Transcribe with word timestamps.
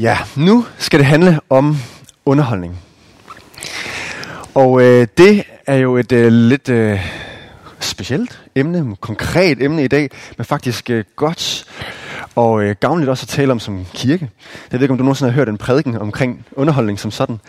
Ja, 0.00 0.18
nu 0.36 0.64
skal 0.78 0.98
det 0.98 1.06
handle 1.06 1.40
om 1.50 1.76
underholdning. 2.26 2.78
Og 4.54 4.82
øh, 4.82 5.06
det 5.18 5.44
er 5.66 5.76
jo 5.76 5.96
et 5.96 6.12
øh, 6.12 6.32
lidt 6.32 6.68
øh, 6.68 7.00
specielt 7.80 8.40
emne, 8.54 8.96
konkret 9.00 9.62
emne 9.62 9.84
i 9.84 9.88
dag, 9.88 10.10
men 10.36 10.44
faktisk 10.44 10.90
øh, 10.90 11.04
godt 11.16 11.64
og 12.34 12.62
øh, 12.62 12.76
gavnligt 12.80 13.10
også 13.10 13.24
at 13.24 13.28
tale 13.28 13.52
om 13.52 13.60
som 13.60 13.86
kirke. 13.94 14.30
Jeg 14.72 14.80
ved 14.80 14.82
ikke, 14.82 14.92
om 14.92 14.98
du 14.98 15.04
nogensinde 15.04 15.30
har 15.30 15.36
hørt 15.36 15.48
en 15.48 15.58
prædiken 15.58 15.98
omkring 15.98 16.46
underholdning 16.52 16.98
som 16.98 17.10
sådan. 17.10 17.40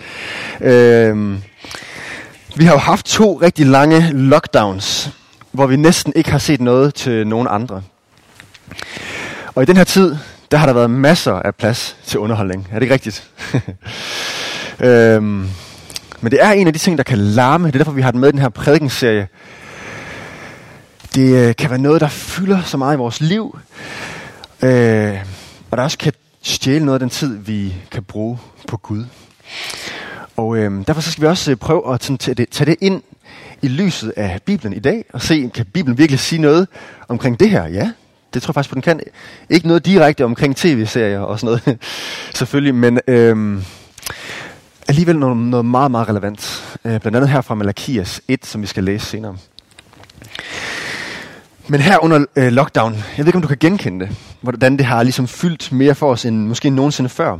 Øh, 0.61 1.39
vi 2.55 2.66
har 2.66 2.73
jo 2.73 2.79
haft 2.79 3.05
to 3.05 3.39
rigtig 3.41 3.66
lange 3.66 4.11
lockdowns, 4.14 5.11
hvor 5.52 5.68
vi 5.68 5.75
næsten 5.75 6.14
ikke 6.16 6.32
har 6.32 6.39
set 6.39 6.61
noget 6.61 6.93
til 6.93 7.27
nogen 7.27 7.48
andre. 7.50 7.82
Og 9.55 9.64
i 9.64 9.66
den 9.66 9.77
her 9.77 9.84
tid, 9.84 10.16
der 10.52 10.57
har 10.57 10.66
der 10.66 10.73
været 10.73 10.89
masser 10.89 11.34
af 11.34 11.55
plads 11.55 11.98
til 12.05 12.20
underholdning. 12.20 12.68
Er 12.71 12.74
det 12.74 12.82
ikke 12.82 12.93
rigtigt? 12.93 13.29
øhm, 14.88 15.50
men 16.21 16.32
det 16.32 16.43
er 16.43 16.51
en 16.51 16.68
af 16.68 16.74
de 16.74 16.79
ting, 16.79 16.97
der 16.97 17.04
kan 17.04 17.18
larme. 17.18 17.68
Det 17.68 17.75
er 17.75 17.79
derfor, 17.79 17.92
vi 17.92 18.01
har 18.01 18.11
den 18.11 18.19
med 18.19 18.29
i 18.29 18.32
den 18.32 18.39
her 18.39 18.50
prædikenserie. 18.50 19.28
Det 21.15 21.47
øh, 21.50 21.55
kan 21.55 21.69
være 21.69 21.79
noget, 21.79 22.02
der 22.02 22.07
fylder 22.07 22.61
så 22.64 22.78
meget 22.78 22.96
i 22.96 22.97
vores 22.97 23.21
liv. 23.21 23.60
Øh, 24.61 25.18
og 25.71 25.78
der 25.78 25.83
også 25.83 25.97
kan 25.97 26.14
stjæle 26.41 26.86
noget 26.86 26.96
af 26.96 27.00
den 27.00 27.10
tid, 27.10 27.38
vi 27.38 27.75
kan 27.91 28.04
bruge 28.04 28.39
på 28.68 28.77
Gud. 28.77 29.05
Og 30.38 30.57
øh, 30.57 30.88
derfor 30.88 31.02
så 31.02 31.11
skal 31.11 31.21
vi 31.21 31.27
også 31.27 31.52
øh, 31.52 31.57
prøve 31.57 31.93
at 31.93 32.00
tage 32.00 32.36
det, 32.36 32.50
tage 32.50 32.66
det 32.66 32.75
ind 32.81 33.02
i 33.61 33.67
lyset 33.67 34.14
af 34.17 34.39
Bibelen 34.45 34.73
i 34.73 34.80
dag, 34.80 35.05
og 35.14 35.22
se, 35.22 35.52
kan 35.53 35.66
Bibelen 35.66 35.97
virkelig 35.97 36.19
sige 36.19 36.41
noget 36.41 36.67
omkring 37.08 37.39
det 37.39 37.50
her? 37.50 37.66
Ja, 37.66 37.91
det 38.38 38.44
tror 38.44 38.52
jeg 38.52 38.55
faktisk 38.55 38.69
på, 38.69 38.75
den 38.75 38.81
kan. 38.81 39.00
Ikke 39.50 39.67
noget 39.67 39.86
direkte 39.86 40.25
omkring 40.25 40.55
tv-serier 40.55 41.19
og 41.19 41.39
sådan 41.39 41.59
noget, 41.66 41.80
selvfølgelig, 42.39 42.75
men 42.75 43.00
øhm, 43.08 43.63
alligevel 44.88 45.19
noget, 45.19 45.38
noget 45.38 45.66
meget, 45.66 45.91
meget 45.91 46.09
relevant. 46.09 46.63
Øh, 46.85 46.99
blandt 46.99 47.15
andet 47.15 47.30
her 47.30 47.41
fra 47.41 47.55
Malakias 47.55 48.21
1, 48.27 48.45
som 48.45 48.61
vi 48.61 48.67
skal 48.67 48.83
læse 48.83 49.05
senere. 49.05 49.38
Men 51.67 51.81
her 51.81 52.03
under 52.03 52.25
øh, 52.35 52.52
lockdown, 52.52 52.93
jeg 52.93 53.17
ved 53.17 53.27
ikke, 53.27 53.35
om 53.35 53.41
du 53.41 53.47
kan 53.47 53.58
genkende 53.59 54.05
det, 54.05 54.15
hvordan 54.41 54.77
det 54.77 54.85
har 54.85 55.03
ligesom 55.03 55.27
fyldt 55.27 55.71
mere 55.71 55.95
for 55.95 56.11
os 56.11 56.25
end 56.25 56.47
måske 56.47 56.69
nogensinde 56.69 57.09
før. 57.09 57.38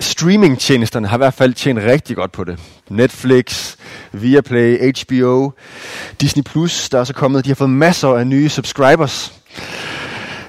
Streamingtjenesterne 0.00 1.08
har 1.08 1.16
i 1.16 1.18
hvert 1.18 1.34
fald 1.34 1.54
tjent 1.54 1.78
rigtig 1.78 2.16
godt 2.16 2.32
på 2.32 2.44
det. 2.44 2.58
Netflix, 2.88 3.76
Viaplay, 4.12 4.92
HBO, 4.92 5.50
Disney+, 6.20 6.42
Plus, 6.42 6.88
der 6.88 7.00
er 7.00 7.04
så 7.04 7.12
kommet, 7.12 7.44
de 7.44 7.50
har 7.50 7.54
fået 7.54 7.70
masser 7.70 8.08
af 8.08 8.26
nye 8.26 8.48
subscribers. 8.48 9.32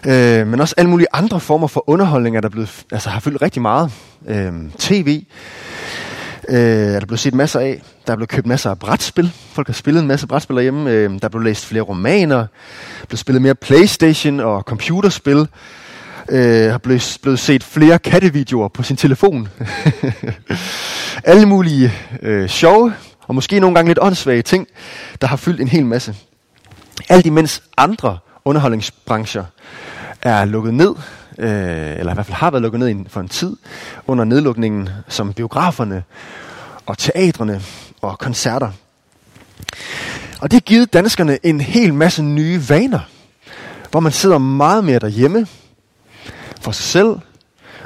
Øh, 0.08 0.48
men 0.48 0.62
også 0.62 0.76
alle 0.78 0.90
mulige 0.90 1.08
andre 1.14 1.40
former 1.40 1.68
for 1.68 1.90
underholdning 1.90 2.38
er 2.38 2.42
der 2.42 2.50
blevet, 2.50 2.86
altså 2.92 3.10
har 3.10 3.20
fyldt 3.20 3.42
rigtig 3.42 3.62
meget. 3.62 3.92
Øh, 4.28 4.54
TV 4.80 5.24
øh, 6.50 6.58
er 6.58 7.00
der 7.00 7.06
blevet 7.06 7.20
set 7.20 7.34
masser 7.34 7.60
af. 7.60 7.82
Der 8.08 8.14
er 8.14 8.18
blevet 8.18 8.30
købt 8.30 8.48
masser 8.48 8.70
af 8.70 8.80
brætspil. 8.80 9.32
Folk 9.52 9.68
har 9.68 9.74
spillet 9.74 10.02
en 10.02 10.08
masse 10.08 10.28
brætspil 10.28 10.56
derhjemme. 10.56 10.92
Øh, 10.92 11.10
der 11.12 11.20
er 11.22 11.30
blevet 11.30 11.46
læst 11.46 11.66
flere 11.66 11.82
romaner. 11.82 12.38
Der 12.38 13.06
blevet 13.08 13.20
spillet 13.20 13.42
mere 13.42 13.56
Playstation 13.56 14.40
og 14.40 14.62
computerspil. 14.62 15.48
Øh, 16.30 16.72
har 16.72 16.78
blevet, 16.78 17.18
blevet 17.22 17.40
set 17.40 17.64
flere 17.64 18.00
kattevideoer 18.00 18.68
på 18.68 18.84
sin 18.84 18.98
telefon. 18.98 19.48
alle 21.24 21.46
mulige 21.46 21.94
øh, 22.22 22.50
sjove 22.50 22.94
og 23.28 23.36
måske 23.36 23.60
nogle 23.60 23.76
gange 23.76 23.90
lidt 23.90 24.00
åndssvage 24.02 24.42
ting, 24.42 24.68
der 25.22 25.28
har 25.28 25.36
fyldt 25.36 25.62
en 25.62 25.68
hel 25.68 25.86
masse. 25.86 26.16
Alt 27.10 27.26
imens 27.26 27.64
andre 27.78 28.18
underholdningsbrancher 28.46 29.44
er 30.30 30.46
lukket 30.46 30.74
ned, 30.74 30.96
øh, 31.38 32.00
eller 32.00 32.12
i 32.12 32.14
hvert 32.14 32.26
fald 32.26 32.36
har 32.36 32.52
været 32.52 32.62
lukket 32.62 32.80
ned 32.80 33.06
for 33.10 33.20
en 33.22 33.30
tid, 33.30 33.56
under 34.08 34.24
nedlukningen 34.24 34.90
som 35.08 35.34
biograferne 35.34 36.04
og 36.86 36.98
teatrene 36.98 37.62
og 38.02 38.20
koncerter. 38.20 38.72
Og 40.40 40.52
det 40.52 40.54
har 40.54 40.60
givet 40.60 40.94
danskerne 40.94 41.38
en 41.44 41.62
hel 41.62 41.94
masse 41.94 42.24
nye 42.24 42.70
vaner, 42.70 43.00
hvor 43.92 44.00
man 44.00 44.12
sidder 44.12 44.38
meget 44.38 44.84
mere 44.84 45.00
derhjemme 45.00 45.48
for 46.62 46.72
sig 46.72 46.86
selv 46.86 47.16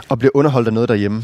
og 0.10 0.20
bliver 0.20 0.32
underholdt 0.34 0.68
af 0.68 0.74
noget 0.74 0.90
derhjemme. 0.90 1.24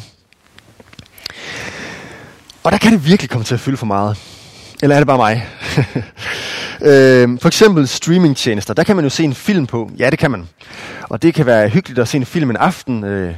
Og 2.64 2.72
der 2.72 2.78
kan 2.78 2.92
det 2.92 3.06
virkelig 3.06 3.30
komme 3.30 3.46
til 3.46 3.54
at 3.54 3.60
fylde 3.60 3.78
for 3.78 3.86
meget. 3.86 4.37
Eller 4.82 4.96
er 4.96 5.00
det 5.00 5.08
bare 5.08 5.18
mig? 5.18 5.48
øh, 6.92 7.40
for 7.42 7.48
eksempel 7.48 7.88
streamingtjenester, 7.88 8.74
der 8.74 8.84
kan 8.84 8.96
man 8.96 9.06
jo 9.06 9.10
se 9.10 9.24
en 9.24 9.34
film 9.34 9.68
på. 9.68 9.92
Ja, 10.00 10.10
det 10.10 10.20
kan 10.20 10.32
man. 10.32 10.48
Og 11.10 11.22
det 11.22 11.34
kan 11.34 11.46
være 11.46 11.70
hyggeligt 11.70 12.00
at 12.00 12.08
se 12.08 12.18
en 12.18 12.26
film 12.26 12.50
en 12.50 12.58
aften, 12.58 13.04
øh, 13.04 13.36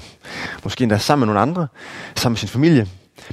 måske 0.64 0.82
endda 0.82 0.98
sammen 0.98 1.28
med 1.28 1.34
nogle 1.34 1.52
andre, 1.52 1.68
sammen 2.16 2.34
med 2.34 2.38
sin 2.38 2.50
familie. 2.50 2.88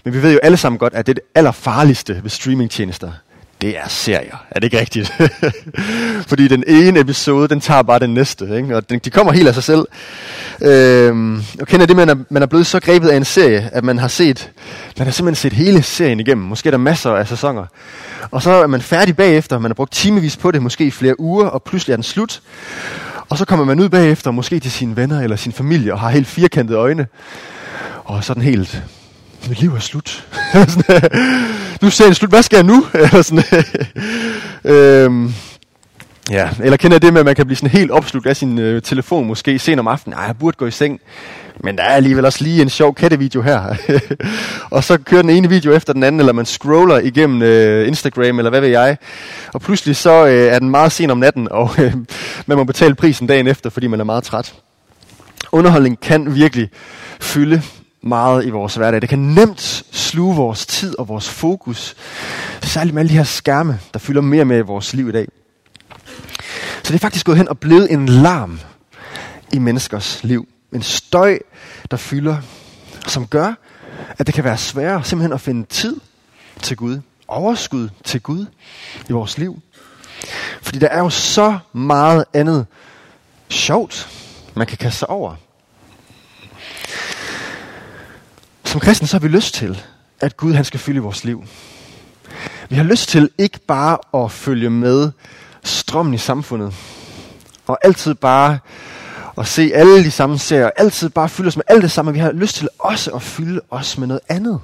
Men 0.05 0.15
vi 0.15 0.23
ved 0.23 0.33
jo 0.33 0.39
alle 0.43 0.57
sammen 0.57 0.79
godt, 0.79 0.95
at 0.95 1.07
det 1.07 1.13
er 1.13 1.15
det 1.15 1.25
allerfarligste 1.35 2.21
ved 2.23 2.31
streamingtjenester, 2.31 3.13
det 3.61 3.79
er 3.79 3.89
serier. 3.89 4.45
Er 4.51 4.61
det 4.61 4.65
ikke 4.65 4.81
rigtigt? 4.81 5.13
Fordi 6.31 6.49
den 6.49 6.65
ene 6.67 7.01
episode, 7.01 7.49
den 7.49 7.61
tager 7.61 7.83
bare 7.83 7.99
den 7.99 8.15
næste. 8.15 8.57
Ikke? 8.57 8.77
Og 8.77 8.91
den, 8.91 8.99
de 8.99 9.11
kommer 9.11 9.33
helt 9.33 9.49
af 9.49 9.55
sig 9.55 9.63
selv. 9.63 9.87
Øhm, 10.63 11.43
og 11.61 11.67
kender 11.67 11.87
det 11.87 11.97
med, 11.97 12.09
at 12.09 12.17
man 12.31 12.43
er 12.43 12.47
blevet 12.47 12.67
så 12.67 12.81
grebet 12.81 13.09
af 13.09 13.17
en 13.17 13.25
serie, 13.25 13.71
at 13.73 13.85
man 13.85 13.99
har 13.99 14.09
set, 14.09 14.51
man 14.99 15.07
har 15.07 15.13
simpelthen 15.13 15.51
set 15.51 15.53
hele 15.53 15.83
serien 15.83 16.21
igennem. 16.21 16.47
Måske 16.47 16.67
er 16.67 16.71
der 16.71 16.79
masser 16.79 17.11
af 17.11 17.29
sæsoner. 17.29 17.67
Og 18.31 18.43
så 18.43 18.51
er 18.51 18.67
man 18.67 18.81
færdig 18.81 19.17
bagefter, 19.17 19.59
man 19.59 19.71
har 19.71 19.75
brugt 19.75 19.93
timevis 19.93 20.37
på 20.37 20.51
det, 20.51 20.63
måske 20.63 20.85
i 20.85 20.91
flere 20.91 21.21
uger, 21.21 21.47
og 21.47 21.63
pludselig 21.63 21.93
er 21.93 21.97
den 21.97 22.03
slut. 22.03 22.41
Og 23.29 23.39
så 23.39 23.45
kommer 23.45 23.65
man 23.65 23.81
ud 23.81 23.89
bagefter, 23.89 24.31
måske 24.31 24.61
til 24.61 24.71
sine 24.73 24.97
venner 24.97 25.21
eller 25.21 25.37
sin 25.37 25.53
familie, 25.53 25.93
og 25.93 26.01
har 26.01 26.11
helt 26.11 26.27
firkantede 26.27 26.79
øjne. 26.79 27.07
Og 28.05 28.25
sådan 28.25 28.43
helt, 28.43 28.83
mit 29.49 29.61
liv 29.61 29.75
er 29.75 29.81
slut. 29.81 30.27
nu 31.87 31.89
er 31.89 31.93
serien 31.93 32.15
slut, 32.15 32.31
hvad 32.31 32.43
skal 32.43 32.57
jeg 32.57 32.65
nu? 32.65 32.87
Eller 32.95 33.23
sådan, 33.23 33.45
øh, 34.65 35.05
øhm, 35.05 35.35
ja, 36.31 36.49
eller 36.61 36.77
kender 36.77 36.99
det 36.99 37.13
med, 37.13 37.21
at 37.21 37.27
man 37.27 37.35
kan 37.35 37.47
blive 37.47 37.57
sådan 37.57 37.71
helt 37.71 37.91
opslugt 37.91 38.27
af 38.27 38.37
sin 38.37 38.59
øh, 38.59 38.83
telefon, 38.83 39.27
måske 39.27 39.59
sent 39.59 39.81
om 39.81 39.89
aftenen. 39.89 40.17
Nej, 40.17 40.27
jeg 40.27 40.37
burde 40.39 40.57
gå 40.57 40.67
i 40.67 40.71
seng. 40.71 41.01
Men 41.61 41.77
der 41.77 41.83
er 41.83 41.95
alligevel 41.95 42.25
også 42.25 42.45
lige 42.45 42.63
en 42.63 42.69
sjov 42.69 42.95
kattevideo 42.95 43.43
her. 43.43 43.75
og 44.71 44.85
så 44.85 44.99
kører 44.99 45.23
den 45.23 45.31
ene 45.31 45.49
video 45.49 45.73
efter 45.73 45.93
den 45.93 46.03
anden, 46.03 46.21
eller 46.21 46.33
man 46.33 46.47
scroller 46.47 46.99
igennem 46.99 47.43
øh, 47.43 47.89
Instagram, 47.89 48.39
eller 48.39 48.51
hvad 48.51 48.61
ved 48.61 48.69
jeg. 48.69 48.97
Og 49.55 49.61
pludselig 49.61 49.97
så 49.97 50.27
øh, 50.27 50.53
er 50.53 50.59
den 50.59 50.71
meget 50.71 50.93
sen 50.93 51.11
om 51.11 51.19
natten, 51.19 51.49
og 51.51 51.71
øh, 51.79 51.95
man 52.47 52.57
må 52.57 52.65
betale 52.65 52.95
prisen 52.95 53.27
dagen 53.27 53.47
efter, 53.47 53.71
fordi 53.71 53.87
man 53.87 54.01
er 54.01 54.05
meget 54.05 54.25
træt. 54.25 54.55
Underholdning 55.53 56.01
kan 56.01 56.35
virkelig 56.35 56.69
fylde 57.21 57.63
meget 58.07 58.47
i 58.47 58.51
vores 58.51 58.75
hverdag. 58.75 59.01
Det 59.01 59.09
kan 59.09 59.19
nemt 59.19 59.85
sluge 59.93 60.37
vores 60.37 60.67
tid 60.67 60.99
og 60.99 61.09
vores 61.09 61.29
fokus. 61.29 61.97
Særligt 62.63 62.95
med 62.95 63.01
alle 63.01 63.11
de 63.11 63.17
her 63.17 63.25
skærme, 63.25 63.81
der 63.93 63.99
fylder 63.99 64.21
mere 64.21 64.45
med 64.45 64.59
i 64.59 64.61
vores 64.61 64.95
liv 64.95 65.09
i 65.09 65.13
dag. 65.13 65.29
Så 66.83 66.93
det 66.93 66.95
er 66.95 66.99
faktisk 66.99 67.27
gået 67.27 67.39
hen 67.39 67.49
og 67.49 67.59
blevet 67.59 67.93
en 67.93 68.09
larm 68.09 68.61
i 69.53 69.59
menneskers 69.59 70.25
liv. 70.25 70.49
En 70.73 70.83
støj, 70.83 71.39
der 71.91 71.97
fylder, 71.97 72.37
som 73.07 73.27
gør, 73.27 73.55
at 74.19 74.27
det 74.27 74.35
kan 74.35 74.45
være 74.45 74.59
sværere 74.59 75.05
simpelthen 75.05 75.33
at 75.33 75.41
finde 75.41 75.67
tid 75.67 75.97
til 76.63 76.77
Gud. 76.77 77.01
Overskud 77.29 77.89
til 78.05 78.21
Gud 78.21 78.47
i 79.09 79.13
vores 79.13 79.39
liv. 79.39 79.63
Fordi 80.63 80.79
der 80.79 80.89
er 80.89 80.99
jo 80.99 81.11
så 81.11 81.59
meget 81.73 82.25
andet 82.35 82.67
sjovt, 83.49 84.09
man 84.55 84.67
kan 84.67 84.79
kaste 84.79 84.99
sig 84.99 85.11
over. 85.11 85.35
Som 88.67 88.81
kristen 88.81 89.07
så 89.07 89.15
har 89.15 89.21
vi 89.21 89.29
lyst 89.29 89.55
til, 89.55 89.83
at 90.21 90.37
Gud 90.37 90.55
han 90.55 90.65
skal 90.65 90.81
fylde 90.81 91.01
vores 91.01 91.25
liv. 91.25 91.45
Vi 92.69 92.77
har 92.77 92.83
lyst 92.83 93.09
til 93.09 93.31
ikke 93.39 93.61
bare 93.67 94.25
at 94.25 94.33
følge 94.33 94.71
med 94.71 95.11
strømmen 95.65 96.15
i 96.15 96.19
samfundet, 96.19 96.75
og 97.67 97.79
altid 97.83 98.15
bare 98.15 98.59
at 99.39 99.47
se 99.47 99.71
alle 99.75 100.05
de 100.05 100.11
samme 100.11 100.39
serier, 100.39 100.71
altid 100.77 101.09
bare 101.09 101.29
fylde 101.29 101.49
os 101.49 101.57
med 101.57 101.65
alt 101.69 101.83
det 101.83 101.91
samme. 101.91 102.13
Vi 102.13 102.19
har 102.19 102.33
lyst 102.33 102.57
til 102.57 102.69
også 102.79 103.11
at 103.11 103.23
fylde 103.23 103.61
os 103.71 103.99
med 103.99 104.07
noget 104.07 104.21
andet. 104.29 104.61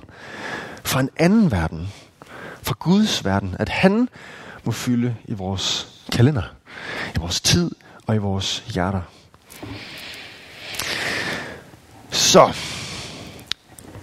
Fra 0.85 1.01
en 1.01 1.11
anden 1.17 1.51
verden. 1.51 1.89
Fra 2.63 2.75
Guds 2.79 3.25
verden. 3.25 3.57
At 3.59 3.69
han 3.69 4.09
må 4.65 4.73
fylde 4.73 5.15
i 5.25 5.35
vores 5.35 5.89
kalender. 6.13 6.43
I 7.17 7.19
vores 7.19 7.41
tid 7.41 7.71
og 8.07 8.15
i 8.15 8.19
vores 8.19 8.65
hjerter. 8.67 9.01
Så, 12.11 12.53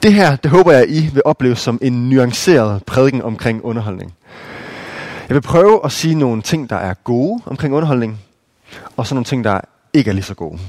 det 0.03 0.13
her, 0.13 0.35
det 0.35 0.51
håber 0.51 0.71
jeg, 0.71 0.89
I 0.89 1.09
vil 1.13 1.21
opleve 1.25 1.55
som 1.55 1.79
en 1.81 2.09
nuanceret 2.09 2.83
prædiken 2.83 3.21
omkring 3.21 3.65
underholdning. 3.65 4.13
Jeg 5.29 5.35
vil 5.35 5.41
prøve 5.41 5.85
at 5.85 5.91
sige 5.91 6.15
nogle 6.15 6.41
ting, 6.41 6.69
der 6.69 6.75
er 6.75 6.93
gode 6.93 7.41
omkring 7.45 7.73
underholdning, 7.73 8.19
og 8.97 9.07
så 9.07 9.15
nogle 9.15 9.25
ting, 9.25 9.43
der 9.43 9.61
ikke 9.93 10.09
er 10.09 10.13
lige 10.13 10.23
så 10.23 10.33
gode. 10.33 10.59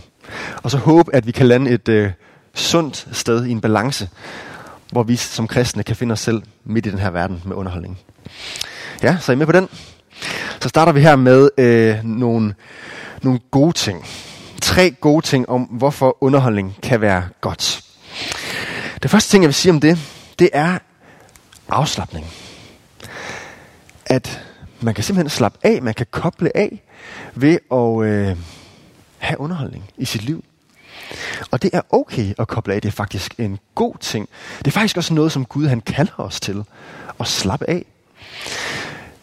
Og 0.63 0.71
så 0.71 0.79
håbe, 0.79 1.15
at 1.15 1.27
vi 1.27 1.33
kan 1.33 1.47
lande 1.47 1.71
et 1.71 1.89
øh, 1.89 2.11
sundt 2.55 3.09
sted 3.13 3.45
i 3.45 3.51
en 3.51 3.61
balance, 3.61 4.09
hvor 4.93 5.03
vi 5.03 5.17
som 5.17 5.47
kristne 5.47 5.83
kan 5.83 5.97
finde 5.97 6.13
os 6.13 6.21
selv 6.21 6.43
midt 6.65 6.87
i 6.87 6.91
den 6.91 6.99
her 6.99 7.11
verden 7.11 7.43
med 7.45 7.57
underholdning. 7.57 7.99
Ja, 9.03 9.17
så 9.21 9.33
er 9.33 9.35
I 9.35 9.39
med 9.39 9.47
på 9.47 9.53
den? 9.53 9.69
Så 10.61 10.69
starter 10.69 10.93
vi 10.93 11.01
her 11.01 11.17
med 11.17 11.51
øh, 11.59 12.05
nogle, 12.05 12.55
nogle 13.23 13.41
gode 13.51 13.73
ting. 13.73 14.05
Tre 14.63 14.91
gode 14.91 15.27
ting 15.27 15.49
om, 15.49 15.63
hvorfor 15.63 16.17
underholdning 16.21 16.77
kan 16.83 17.01
være 17.01 17.23
godt. 17.41 17.90
Det 19.03 19.11
første 19.11 19.31
ting, 19.31 19.43
jeg 19.43 19.49
vil 19.49 19.55
sige 19.55 19.73
om 19.73 19.81
det, 19.81 19.99
det 20.39 20.51
er 20.53 20.79
afslappning. 21.69 22.27
At 24.07 24.45
man 24.81 24.95
kan 24.95 25.05
simpelthen 25.05 25.31
slappe 25.31 25.59
af, 25.63 25.83
man 25.83 25.95
kan 25.95 26.07
koble 26.11 26.57
af 26.57 26.83
ved 27.35 27.59
at 27.73 28.11
øh, 28.11 28.37
have 29.19 29.41
underholdning 29.41 29.91
i 29.99 30.05
sit 30.05 30.23
liv. 30.23 30.45
Og 31.51 31.63
det 31.63 31.71
er 31.73 31.81
okay 31.91 32.35
at 32.39 32.49
koble 32.49 32.75
af. 32.75 32.83
Det 32.83 32.89
er 32.89 32.93
faktisk 32.93 33.35
en 33.39 33.59
god 33.75 33.95
ting. 34.01 34.29
Det 34.59 34.67
er 34.67 34.71
faktisk 34.71 34.97
også 34.97 35.15
noget, 35.15 35.33
som 35.33 35.45
Gud 35.45 35.67
han 35.67 35.81
kalder 35.81 36.21
os 36.21 36.41
til. 36.41 36.65
At 37.21 37.27
slappe 37.27 37.71
af. 37.71 37.85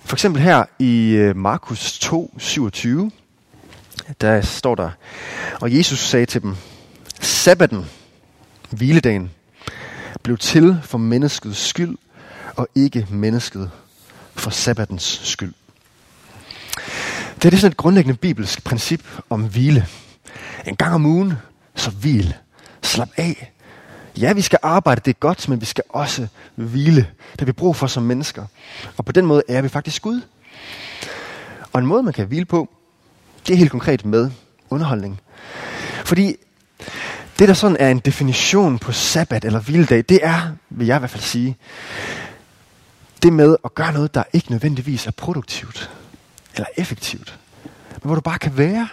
For 0.05 0.15
eksempel 0.15 0.41
her 0.41 0.65
i 0.79 1.09
øh, 1.09 1.35
Markus 1.35 1.99
2, 1.99 2.33
27, 2.37 3.11
der 4.21 4.41
står 4.41 4.75
der, 4.75 4.89
og 5.61 5.77
Jesus 5.77 5.99
sagde 5.99 6.25
til 6.25 6.41
dem, 6.41 6.55
Sabbaten, 7.21 7.85
hviledagen, 8.69 9.31
blev 10.27 10.37
til 10.37 10.79
for 10.83 10.97
menneskets 10.97 11.59
skyld, 11.59 11.97
og 12.55 12.67
ikke 12.75 13.07
mennesket 13.09 13.71
for 14.35 14.49
sabbatens 14.49 15.21
skyld. 15.23 15.53
Det 17.35 17.45
er, 17.45 17.49
det 17.49 17.59
sådan 17.59 17.71
et 17.71 17.77
grundlæggende 17.77 18.17
bibelsk 18.17 18.63
princip 18.63 19.07
om 19.29 19.49
hvile. 19.49 19.87
En 20.65 20.75
gang 20.75 20.95
om 20.95 21.05
ugen, 21.05 21.33
så 21.75 21.91
hvil. 21.91 22.35
Slap 22.81 23.09
af. 23.17 23.53
Ja, 24.17 24.33
vi 24.33 24.41
skal 24.41 24.59
arbejde, 24.61 25.01
det 25.05 25.11
er 25.11 25.19
godt, 25.19 25.49
men 25.49 25.61
vi 25.61 25.65
skal 25.65 25.83
også 25.89 26.27
hvile. 26.55 27.07
Det 27.31 27.39
har 27.39 27.45
vi 27.45 27.51
brug 27.51 27.75
for 27.75 27.87
som 27.87 28.03
mennesker. 28.03 28.45
Og 28.97 29.05
på 29.05 29.11
den 29.11 29.25
måde 29.25 29.43
er 29.47 29.61
vi 29.61 29.69
faktisk 29.69 30.01
Gud. 30.01 30.21
Og 31.73 31.79
en 31.79 31.85
måde, 31.85 32.03
man 32.03 32.13
kan 32.13 32.27
hvile 32.27 32.45
på, 32.45 32.69
det 33.47 33.53
er 33.53 33.57
helt 33.57 33.71
konkret 33.71 34.05
med 34.05 34.31
underholdning. 34.69 35.21
Fordi 36.05 36.35
det, 37.39 37.47
der 37.47 37.53
sådan 37.53 37.77
er 37.79 37.89
en 37.89 37.99
definition 37.99 38.79
på 38.79 38.91
sabbat 38.91 39.45
eller 39.45 39.59
hviledag, 39.59 40.03
det 40.09 40.19
er, 40.23 40.41
vil 40.69 40.87
jeg 40.87 40.95
i 40.95 40.99
hvert 40.99 41.09
fald 41.09 41.23
sige, 41.23 41.57
det 43.23 43.33
med 43.33 43.55
at 43.65 43.75
gøre 43.75 43.93
noget, 43.93 44.13
der 44.13 44.23
ikke 44.33 44.51
nødvendigvis 44.51 45.07
er 45.07 45.11
produktivt 45.11 45.91
eller 46.55 46.67
effektivt. 46.77 47.39
Men 47.91 48.01
hvor 48.03 48.15
du 48.15 48.21
bare 48.21 48.39
kan 48.39 48.57
være 48.57 48.87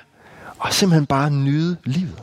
og 0.59 0.75
simpelthen 0.75 1.07
bare 1.07 1.31
nyde 1.31 1.77
livet. 1.85 2.23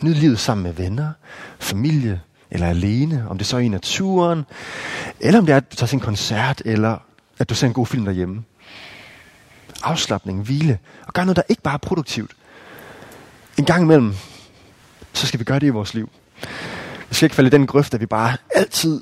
Nyde 0.00 0.14
livet 0.14 0.38
sammen 0.38 0.62
med 0.62 0.72
venner, 0.72 1.12
familie 1.58 2.20
eller 2.50 2.66
alene, 2.66 3.26
om 3.28 3.38
det 3.38 3.46
så 3.46 3.56
er 3.56 3.60
i 3.60 3.68
naturen, 3.68 4.44
eller 5.20 5.38
om 5.38 5.46
det 5.46 5.52
er, 5.52 5.56
at 5.56 5.72
du 5.72 5.76
tager 5.76 5.86
til 5.88 5.96
en 5.96 6.00
koncert, 6.00 6.62
eller 6.64 6.98
at 7.38 7.50
du 7.50 7.54
ser 7.54 7.66
en 7.66 7.72
god 7.72 7.86
film 7.86 8.04
derhjemme. 8.04 8.44
Afslappning, 9.82 10.42
hvile, 10.42 10.78
og 11.06 11.12
gør 11.12 11.24
noget, 11.24 11.36
der 11.36 11.42
ikke 11.48 11.62
bare 11.62 11.74
er 11.74 11.78
produktivt. 11.78 12.30
En 13.58 13.64
gang 13.64 13.82
imellem, 13.82 14.14
så 15.12 15.26
skal 15.26 15.40
vi 15.40 15.44
gøre 15.44 15.58
det 15.58 15.66
i 15.66 15.70
vores 15.70 15.94
liv. 15.94 16.10
Vi 17.08 17.14
skal 17.14 17.26
ikke 17.26 17.36
falde 17.36 17.48
i 17.48 17.50
den 17.50 17.66
grøft, 17.66 17.94
at 17.94 18.00
vi 18.00 18.06
bare 18.06 18.36
altid 18.54 19.00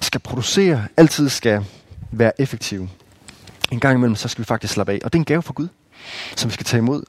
skal 0.00 0.20
producere, 0.20 0.86
altid 0.96 1.28
skal 1.28 1.64
være 2.10 2.40
effektive. 2.40 2.88
En 3.72 3.80
gang 3.80 3.96
imellem, 3.96 4.16
så 4.16 4.28
skal 4.28 4.42
vi 4.42 4.46
faktisk 4.46 4.72
slappe 4.72 4.92
af. 4.92 5.00
Og 5.04 5.12
det 5.12 5.18
er 5.18 5.20
en 5.20 5.24
gave 5.24 5.42
fra 5.42 5.52
Gud, 5.52 5.68
som 6.36 6.50
vi 6.50 6.54
skal 6.54 6.66
tage 6.66 6.78
imod. 6.78 7.02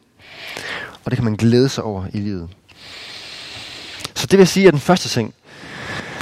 Og 1.05 1.11
det 1.11 1.17
kan 1.17 1.23
man 1.23 1.35
glæde 1.35 1.69
sig 1.69 1.83
over 1.83 2.05
i 2.13 2.17
livet. 2.17 2.49
Så 4.13 4.27
det 4.27 4.39
vil 4.39 4.47
sige, 4.47 4.67
at 4.67 4.73
den 4.73 4.81
første 4.81 5.09
ting, 5.09 5.33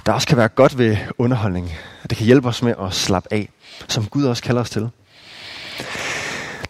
der 0.06 0.12
også 0.12 0.27
kan 0.27 0.38
være 0.38 0.47
godt 0.47 0.77
ved 0.77 0.97
underholdning, 1.18 1.73
at 2.03 2.09
det 2.09 2.18
kan 2.18 2.25
hjælpe 2.25 2.47
os 2.47 2.62
med 2.63 2.73
at 2.81 2.94
slappe 2.94 3.33
af, 3.33 3.50
som 3.88 4.06
Gud 4.06 4.23
også 4.23 4.44
kalder 4.44 4.62
os 4.62 4.69
til. 4.69 4.89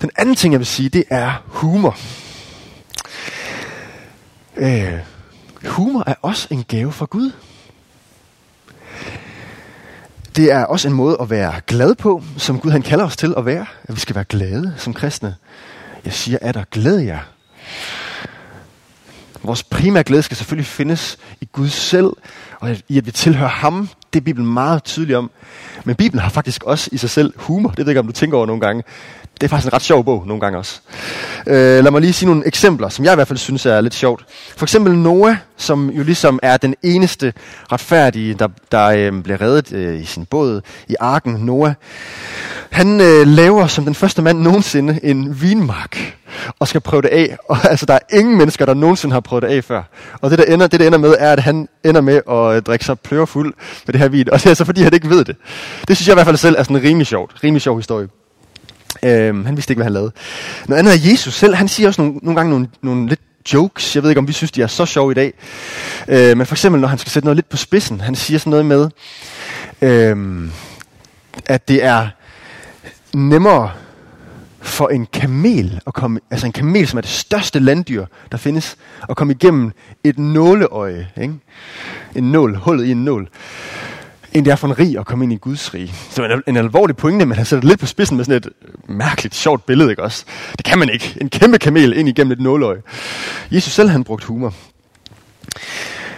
Den 0.01 0.09
anden 0.15 0.36
ting, 0.36 0.53
jeg 0.53 0.59
vil 0.59 0.68
sige, 0.68 0.89
det 0.89 1.03
er 1.09 1.44
humor. 1.45 1.98
Øh, 4.57 5.00
humor 5.68 6.03
er 6.07 6.15
også 6.21 6.48
en 6.51 6.63
gave 6.63 6.92
fra 6.92 7.06
Gud. 7.06 7.31
Det 10.36 10.51
er 10.51 10.65
også 10.65 10.88
en 10.88 10.94
måde 10.94 11.18
at 11.21 11.30
være 11.30 11.62
glad 11.68 11.95
på, 11.95 12.24
som 12.38 12.59
Gud 12.59 12.71
han 12.71 12.81
kalder 12.81 13.06
os 13.06 13.18
til 13.18 13.33
at 13.38 13.45
være. 13.45 13.65
At 13.83 13.95
vi 13.95 14.00
skal 14.00 14.15
være 14.15 14.24
glade 14.24 14.74
som 14.77 14.94
kristne. 14.94 15.36
Jeg 16.06 16.13
siger, 16.13 16.38
er 16.42 16.51
der 16.51 16.63
glæde 16.71 17.06
jer? 17.06 17.19
Vores 19.44 19.63
primære 19.63 20.03
glæde 20.03 20.24
skal 20.24 20.38
selvfølgelig 20.38 20.65
findes 20.65 21.18
i 21.42 21.48
Gud 21.51 21.69
selv, 21.69 22.09
og 22.59 22.75
i 22.89 22.98
at 22.98 23.06
vi 23.06 23.12
tilhører 23.12 23.50
ham. 23.50 23.89
Det 24.13 24.19
er 24.19 24.24
Bibelen 24.24 24.53
meget 24.53 24.83
tydelig 24.83 25.18
om. 25.18 25.31
Men 25.83 25.95
Bibelen 25.95 26.21
har 26.21 26.30
faktisk 26.30 26.63
også 26.63 26.89
i 26.92 26.98
sig 26.98 27.09
selv 27.09 27.33
humor. 27.36 27.69
Det 27.69 27.77
ved 27.77 27.86
jeg 27.86 27.92
ikke, 27.92 28.00
om 28.00 28.07
du 28.07 28.12
tænker 28.12 28.38
over 28.38 28.45
nogle 28.45 28.62
gange. 28.62 28.83
Det 29.33 29.48
er 29.48 29.50
faktisk 29.50 29.68
en 29.68 29.74
ret 29.74 29.81
sjov 29.81 30.06
bog 30.06 30.28
nogle 30.28 30.42
gange 30.42 30.57
også. 30.57 30.80
Øh, 31.48 31.83
lad 31.83 31.92
mig 31.92 32.01
lige 32.01 32.13
sige 32.13 32.30
nogle 32.30 32.48
eksempler, 32.48 32.89
som 32.89 33.06
jeg 33.06 33.13
i 33.13 33.16
hvert 33.16 33.28
fald 33.28 33.39
synes 33.39 33.66
er 33.66 33.81
lidt 33.81 33.94
sjovt. 33.94 34.25
For 34.57 34.66
eksempel 34.66 34.98
Noah, 34.98 35.36
som 35.57 35.89
jo 35.89 36.04
ligesom 36.04 36.39
er 36.44 36.57
den 36.57 36.75
eneste 36.83 37.33
retfærdige, 37.72 38.33
der, 38.33 38.48
der 38.72 38.86
øh, 38.86 39.24
bliver 39.24 39.42
reddet 39.42 39.74
øh, 39.74 40.01
i 40.01 40.06
sin 40.06 40.25
båd 40.25 40.62
i 40.88 40.95
arken, 41.00 41.33
Noah. 41.33 41.74
Han 42.72 43.01
øh, 43.01 43.28
laver 43.28 43.68
som 43.68 43.86
den 43.86 43.95
første 43.95 44.22
mand 44.22 44.39
nogensinde 44.39 45.00
en 45.04 45.42
vinmark 45.42 46.16
og 46.60 46.68
skal 46.68 46.81
prøve 46.81 47.01
det 47.01 47.10
af. 47.10 47.38
Og 47.50 47.57
altså, 47.69 47.86
der 47.86 47.94
er 47.94 48.18
ingen 48.18 48.38
mennesker, 48.38 48.66
der 48.66 48.74
nogensinde 48.74 49.13
har 49.13 49.19
prøvet 49.19 49.42
det 49.42 49.48
af 49.48 49.63
før. 49.63 49.84
Og 50.22 50.30
det, 50.30 50.39
der 50.39 50.45
ender, 50.45 50.68
det, 50.68 50.80
der 50.80 50.88
ender 50.88 51.00
med, 51.00 51.16
er, 51.19 51.31
at 51.31 51.39
han 51.39 51.68
ender 51.84 52.01
med 52.01 52.22
at 52.30 52.56
øh, 52.56 52.62
drikke 52.62 52.86
sig 52.86 53.00
pløverfuld 53.00 53.54
med 53.86 53.94
det 53.94 54.01
her 54.01 54.07
vin. 54.07 54.30
Og 54.30 54.39
det 54.39 54.45
er 54.45 54.50
altså, 54.50 54.66
fordi 54.66 54.81
han 54.81 54.94
ikke 54.94 55.10
ved 55.10 55.25
det. 55.25 55.36
Det 55.88 55.98
synes 55.98 56.07
jeg 56.07 56.13
i 56.13 56.16
hvert 56.16 56.27
fald 56.27 56.38
selv 56.38 56.56
er 56.57 56.63
sådan 56.63 56.75
en 56.75 56.84
rimelig 56.84 57.07
sjovt. 57.07 57.44
Rimelig 57.44 57.62
sjov 57.62 57.77
historie. 57.77 58.07
Øhm, 59.03 59.45
han 59.45 59.56
vidste 59.56 59.71
ikke, 59.71 59.77
hvad 59.77 59.86
han 59.86 59.94
lavede. 59.94 60.12
Noget 60.68 60.80
andet 60.80 60.94
er 60.94 61.12
Jesus 61.12 61.33
selv. 61.33 61.56
Han 61.56 61.68
siger 61.68 61.88
også 61.88 62.01
nogle, 62.01 62.19
nogle 62.21 62.36
gange 62.36 62.50
nogle, 62.50 62.68
nogle 62.81 63.09
lidt 63.09 63.21
jokes. 63.53 63.95
Jeg 63.95 64.03
ved 64.03 64.09
ikke, 64.09 64.19
om 64.19 64.27
vi 64.27 64.33
synes, 64.33 64.51
de 64.51 64.62
er 64.62 64.68
så 64.68 64.86
sjove 64.86 65.12
i 65.12 65.15
dag. 65.15 65.33
Øh, 66.07 66.38
men 66.38 66.45
for 66.45 66.53
eksempel, 66.53 66.81
når 66.81 66.88
han 66.88 66.98
skal 66.98 67.12
sætte 67.12 67.25
noget 67.25 67.38
lidt 67.38 67.50
på 67.50 67.57
spidsen. 67.57 68.01
Han 68.01 68.15
siger 68.15 68.38
sådan 68.38 68.50
noget 68.50 68.65
med, 68.65 68.89
øh, 69.81 70.50
at 71.45 71.68
det 71.68 71.83
er 71.83 72.07
nemmere 73.13 73.71
for 74.62 74.88
en 74.88 75.06
kamel 75.06 75.81
at 75.88 75.94
komme, 75.94 76.19
altså 76.31 76.45
en 76.45 76.53
kamel, 76.53 76.88
som 76.88 76.98
er 76.98 77.01
det 77.01 77.09
største 77.09 77.59
landdyr, 77.59 78.06
der 78.31 78.38
findes, 78.38 78.77
at 79.09 79.15
komme 79.18 79.33
igennem 79.33 79.71
et 80.03 80.19
nåleøje, 80.19 81.07
ikke? 81.21 81.33
En 82.15 82.31
nål, 82.31 82.56
hullet 82.56 82.86
i 82.86 82.92
en 82.92 83.06
nål, 83.06 83.30
end 84.31 84.45
det 84.45 84.51
er 84.51 84.56
for 84.56 84.68
en 84.68 84.80
rig 84.80 84.98
at 85.00 85.06
komme 85.06 85.25
ind 85.25 85.33
i 85.33 85.36
Guds 85.36 85.74
rige. 85.74 85.94
Så 86.10 86.24
en, 86.24 86.44
en 86.48 86.57
alvorlig 86.57 86.98
pointe, 86.98 87.25
men 87.25 87.38
han 87.38 87.45
sætter 87.45 87.68
lidt 87.68 87.80
på 87.80 87.86
spidsen 87.86 88.18
med 88.18 88.25
sådan 88.25 88.38
et 88.38 88.50
mærkeligt, 88.89 89.36
sjovt 89.36 89.66
billede, 89.66 89.89
ikke 89.89 90.04
også? 90.04 90.25
Det 90.57 90.66
kan 90.66 90.80
man 90.80 90.89
ikke. 90.89 91.18
En 91.22 91.30
kæmpe 91.30 91.57
kamel 91.57 91.98
ind 91.98 92.10
igennem 92.10 92.31
et 92.31 92.39
nåløje. 92.39 92.81
Jesus 93.51 93.74
selv, 93.74 93.89
han 93.89 94.04
brugt 94.04 94.24
humor. 94.24 94.54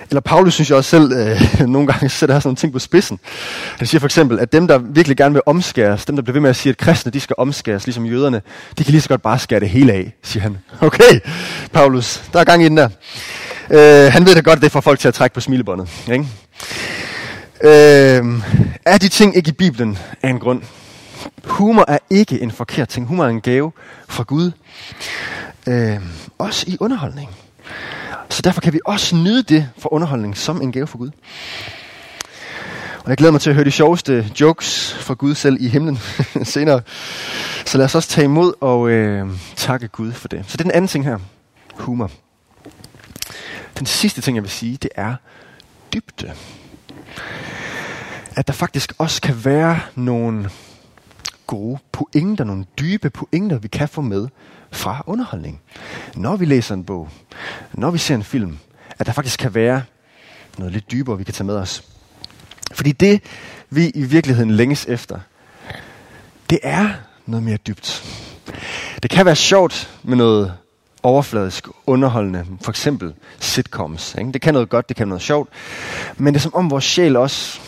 Eller 0.10 0.22
Paulus 0.22 0.54
synes 0.54 0.70
jeg 0.70 0.78
også 0.78 0.90
selv 0.90 1.12
øh, 1.12 1.68
nogle 1.68 1.88
gange 1.88 2.10
sætter 2.20 2.40
sådan 2.40 2.48
nogle 2.48 2.56
ting 2.56 2.74
på 2.74 2.80
spidsen. 2.80 3.20
Han 3.78 3.88
siger 3.88 4.00
for 4.00 4.08
eksempel, 4.08 4.40
at 4.40 4.54
dem, 4.54 4.68
der 4.68 4.78
virkelig 4.78 5.18
gerne 5.18 5.34
vil 5.34 5.42
omskæres, 5.46 6.06
dem, 6.06 6.16
der 6.16 6.24
bliver 6.24 6.34
ved 6.34 6.42
med 6.42 6.50
at 6.50 6.56
sige, 6.56 6.70
at 6.70 6.78
kristne 6.78 7.12
de 7.12 7.20
skal 7.20 7.36
omskæres, 7.38 7.86
ligesom 7.86 8.06
jøderne, 8.06 8.42
de 8.78 8.84
kan 8.84 8.92
lige 8.92 9.02
så 9.02 9.10
godt 9.10 9.22
bare 9.22 9.40
skære 9.40 9.60
det 9.60 9.70
hele 9.70 9.94
af, 9.94 10.14
siger 10.24 10.44
han. 10.44 10.58
Okay, 10.82 11.20
Paulus, 11.74 12.24
der 12.34 12.40
er 12.40 12.44
gang 12.44 12.62
i 12.62 12.66
den 12.66 12.78
der. 12.78 12.90
Øh, 13.70 14.12
han 14.12 14.26
ved 14.26 14.36
da 14.36 14.42
godt, 14.42 14.58
at 14.58 14.64
det 14.64 14.72
får 14.72 14.82
folk 14.82 15.00
til 15.00 15.08
at 15.08 15.14
trække 15.14 15.34
på 15.34 15.40
smilebåndet. 15.40 15.90
Ikke? 16.12 16.26
Øh, 17.64 17.70
er 18.86 18.98
de 18.98 19.10
ting 19.10 19.36
ikke 19.36 19.50
i 19.50 19.52
Bibelen 19.52 19.98
af 20.24 20.30
en 20.30 20.40
grund? 20.40 20.62
Humor 21.44 21.86
er 21.88 21.98
ikke 22.10 22.42
en 22.42 22.52
forkert 22.52 22.90
ting. 22.90 23.08
Humor 23.08 23.26
er 23.26 23.30
en 23.30 23.42
gave 23.42 23.72
fra 24.08 24.24
Gud. 24.24 24.52
Øh, 25.68 26.00
også 26.38 26.66
i 26.68 26.78
underholdning. 26.80 27.30
Så 28.30 28.42
derfor 28.42 28.62
kan 28.62 28.74
vi 28.74 28.80
også 28.86 29.16
nyde 29.16 29.44
det 29.44 29.70
for 29.78 29.94
underholdning 29.94 30.38
som 30.38 30.62
en 30.62 30.72
gave 30.72 30.88
fra 30.88 30.98
Gud. 30.98 31.12
Og 33.04 33.10
jeg 33.10 33.18
glæder 33.18 33.32
mig 33.32 33.42
til 33.42 33.50
at 33.50 33.56
høre 33.56 33.66
de 33.66 33.72
sjoveste 33.72 34.32
jokes 34.42 34.94
fra 34.94 35.14
Gud 35.14 35.36
selv 35.36 35.58
i 35.60 35.68
himlen 35.68 36.00
senere. 36.44 36.82
Så 37.66 37.78
lad 37.78 37.86
os 37.86 37.96
også 37.96 38.10
tage 38.10 38.26
imod 38.26 38.54
og 38.62 38.90
øh, 38.90 39.28
takke 39.56 39.88
Gud 39.88 40.12
for 40.12 40.28
det. 40.28 40.46
Så 40.48 40.58
det 40.58 40.62
er 40.62 40.64
den 40.64 40.72
anden 40.72 40.88
ting 40.88 41.06
her. 41.06 41.18
Humor. 41.76 42.12
Den 43.80 43.86
sidste 43.86 44.22
ting, 44.22 44.38
jeg 44.38 44.44
vil 44.44 44.52
sige, 44.52 44.78
det 44.78 44.90
er 44.96 45.16
dybde. 45.94 46.34
At 48.36 48.48
der 48.48 48.54
faktisk 48.54 48.94
også 48.98 49.22
kan 49.22 49.46
være 49.46 49.80
nogle 49.96 50.50
gode 51.48 51.80
pointer, 51.92 52.44
nogle 52.44 52.66
dybe 52.80 53.10
pointer, 53.10 53.58
vi 53.58 53.68
kan 53.68 53.88
få 53.88 54.02
med 54.02 54.28
fra 54.72 55.04
underholdning. 55.08 55.62
Når 56.16 56.36
vi 56.36 56.46
læser 56.46 56.76
en 56.76 56.84
bog, 56.84 57.10
når 57.74 57.92
vi 57.92 57.98
ser 57.98 58.16
en 58.16 58.24
film, 58.24 58.58
at 59.00 59.06
der 59.06 59.14
faktisk 59.14 59.40
kan 59.40 59.56
være 59.56 59.84
noget 60.58 60.74
lidt 60.74 60.92
dybere, 60.92 61.18
vi 61.18 61.24
kan 61.24 61.34
tage 61.34 61.46
med 61.46 61.56
os. 61.56 61.84
Fordi 62.74 62.92
det, 62.92 63.24
vi 63.70 63.90
i 63.90 64.04
virkeligheden 64.04 64.52
længes 64.52 64.86
efter, 64.86 65.20
det 66.50 66.60
er 66.64 66.90
noget 67.26 67.44
mere 67.44 67.58
dybt. 67.58 68.04
Det 69.04 69.12
kan 69.12 69.26
være 69.26 69.36
sjovt 69.36 70.00
med 70.04 70.18
noget 70.18 70.54
overfladisk, 71.04 71.68
underholdende, 71.88 72.46
for 72.62 72.70
eksempel 72.72 73.14
sitcoms. 73.40 74.16
Ikke? 74.16 74.32
Det 74.32 74.42
kan 74.42 74.54
noget 74.54 74.70
godt, 74.70 74.90
det 74.90 74.98
kan 74.98 75.08
noget 75.08 75.22
sjovt, 75.22 75.50
men 76.18 76.34
det 76.34 76.40
er 76.40 76.42
som 76.42 76.54
om 76.54 76.70
vores 76.70 76.84
sjæl 76.84 77.16
også 77.16 77.60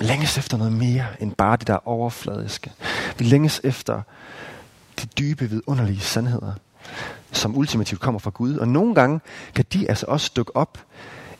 længes 0.00 0.38
efter 0.38 0.56
noget 0.56 0.72
mere 0.72 1.06
end 1.20 1.32
bare 1.32 1.56
det 1.56 1.66
der 1.66 1.88
overfladiske. 1.88 2.72
Vi 3.18 3.24
længes 3.24 3.60
efter 3.64 4.02
de 5.02 5.06
dybe, 5.06 5.50
vidunderlige 5.50 6.00
sandheder, 6.00 6.52
som 7.32 7.56
ultimativt 7.56 8.00
kommer 8.00 8.18
fra 8.18 8.30
Gud. 8.30 8.56
Og 8.56 8.68
nogle 8.68 8.94
gange 8.94 9.20
kan 9.54 9.64
de 9.72 9.88
altså 9.88 10.06
også 10.08 10.30
dukke 10.36 10.56
op 10.56 10.78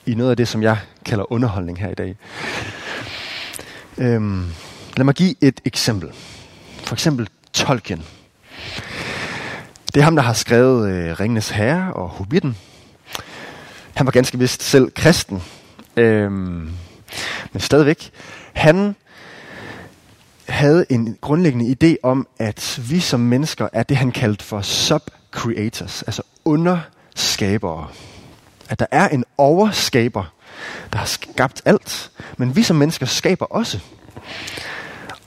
i 0.06 0.14
noget 0.14 0.30
af 0.30 0.36
det, 0.36 0.48
som 0.48 0.62
jeg 0.62 0.78
kalder 1.04 1.32
underholdning 1.32 1.78
her 1.78 1.90
i 1.90 1.94
dag. 1.94 2.16
Øhm, 3.98 4.44
lad 4.96 5.04
mig 5.04 5.14
give 5.14 5.34
et 5.40 5.60
eksempel. 5.64 6.10
For 6.84 6.94
eksempel 6.94 7.28
Tolkien. 7.52 8.04
Det 9.94 10.00
er 10.00 10.04
ham, 10.04 10.16
der 10.16 10.22
har 10.22 10.32
skrevet 10.32 10.90
øh, 10.90 11.20
Ringenes 11.20 11.50
Herre 11.50 11.92
og 11.92 12.08
Hobbiten. 12.08 12.56
Han 13.94 14.06
var 14.06 14.12
ganske 14.12 14.38
vist 14.38 14.62
selv 14.62 14.90
kristen. 14.90 15.42
Øhm, 15.96 16.70
men 17.52 17.60
stadigvæk. 17.60 18.10
Han 18.52 18.96
havde 20.48 20.86
en 20.90 21.18
grundlæggende 21.20 21.76
idé 21.82 21.96
om, 22.02 22.26
at 22.38 22.80
vi 22.90 23.00
som 23.00 23.20
mennesker 23.20 23.68
er 23.72 23.82
det, 23.82 23.96
han 23.96 24.12
kaldte 24.12 24.44
for 24.44 24.60
sub-creators, 24.60 26.02
altså 26.06 26.22
underskabere. 26.44 27.88
At 28.68 28.78
der 28.78 28.86
er 28.90 29.08
en 29.08 29.24
overskaber, 29.38 30.34
der 30.92 30.98
har 30.98 31.06
skabt 31.06 31.62
alt, 31.64 32.10
men 32.36 32.56
vi 32.56 32.62
som 32.62 32.76
mennesker 32.76 33.06
skaber 33.06 33.46
også. 33.46 33.80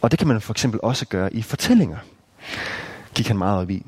Og 0.02 0.12
det 0.12 0.20
kan 0.20 0.28
man 0.28 0.42
for 0.42 0.54
eksempel 0.54 0.80
også 0.84 1.06
gøre 1.06 1.34
i 1.34 1.42
fortællinger. 1.42 1.98
Gik 3.14 3.28
han 3.28 3.38
meget 3.38 3.62
op 3.62 3.70
i. 3.70 3.86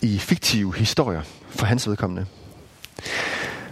I 0.00 0.18
fiktive 0.18 0.74
historier 0.74 1.22
for 1.50 1.66
hans 1.66 1.88
vedkommende. 1.88 2.26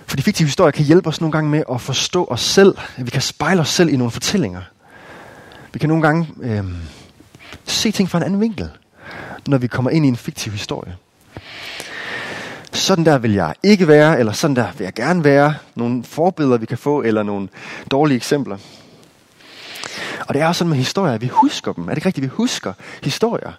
For 0.09 0.17
de 0.17 0.23
fiktive 0.23 0.47
historier 0.47 0.71
kan 0.71 0.85
hjælpe 0.85 1.09
os 1.09 1.21
nogle 1.21 1.33
gange 1.33 1.51
med 1.51 1.63
at 1.73 1.81
forstå 1.81 2.25
os 2.31 2.41
selv. 2.41 2.79
Vi 2.99 3.11
kan 3.11 3.23
spejle 3.23 3.61
os 3.61 3.69
selv 3.69 3.89
i 3.89 3.97
nogle 3.97 4.11
fortællinger. 4.11 4.63
Vi 5.73 5.79
kan 5.79 5.89
nogle 5.89 6.03
gange 6.03 6.29
øh, 6.43 6.65
se 7.65 7.91
ting 7.91 8.11
fra 8.11 8.19
en 8.19 8.25
anden 8.25 8.41
vinkel, 8.41 8.71
når 9.47 9.59
vi 9.59 9.67
kommer 9.67 9.91
ind 9.91 10.05
i 10.05 10.09
en 10.09 10.17
fiktiv 10.17 10.53
historie. 10.53 10.97
Sådan 12.73 13.05
der 13.05 13.19
vil 13.19 13.33
jeg 13.33 13.55
ikke 13.63 13.89
være, 13.89 14.19
eller 14.19 14.33
sådan 14.33 14.57
der 14.57 14.73
vil 14.79 14.85
jeg 14.85 14.95
gerne 14.95 15.25
være. 15.25 15.55
Nogle 15.75 16.05
forbilleder, 16.05 16.59
vi 16.59 16.67
kan 16.67 16.79
få, 16.79 17.03
eller 17.03 17.23
nogle 17.23 17.49
dårlige 17.91 18.17
eksempler. 18.17 18.59
Og 20.29 20.35
det 20.35 20.43
er 20.43 20.47
også 20.47 20.59
sådan 20.59 20.69
med 20.69 20.79
historier, 20.79 21.15
at 21.15 21.21
vi 21.21 21.27
husker 21.27 21.73
dem. 21.73 21.85
Er 21.85 21.89
det 21.89 21.97
ikke 21.97 22.07
rigtigt, 22.07 22.23
vi 22.23 22.29
husker 22.29 22.73
historier? 23.03 23.53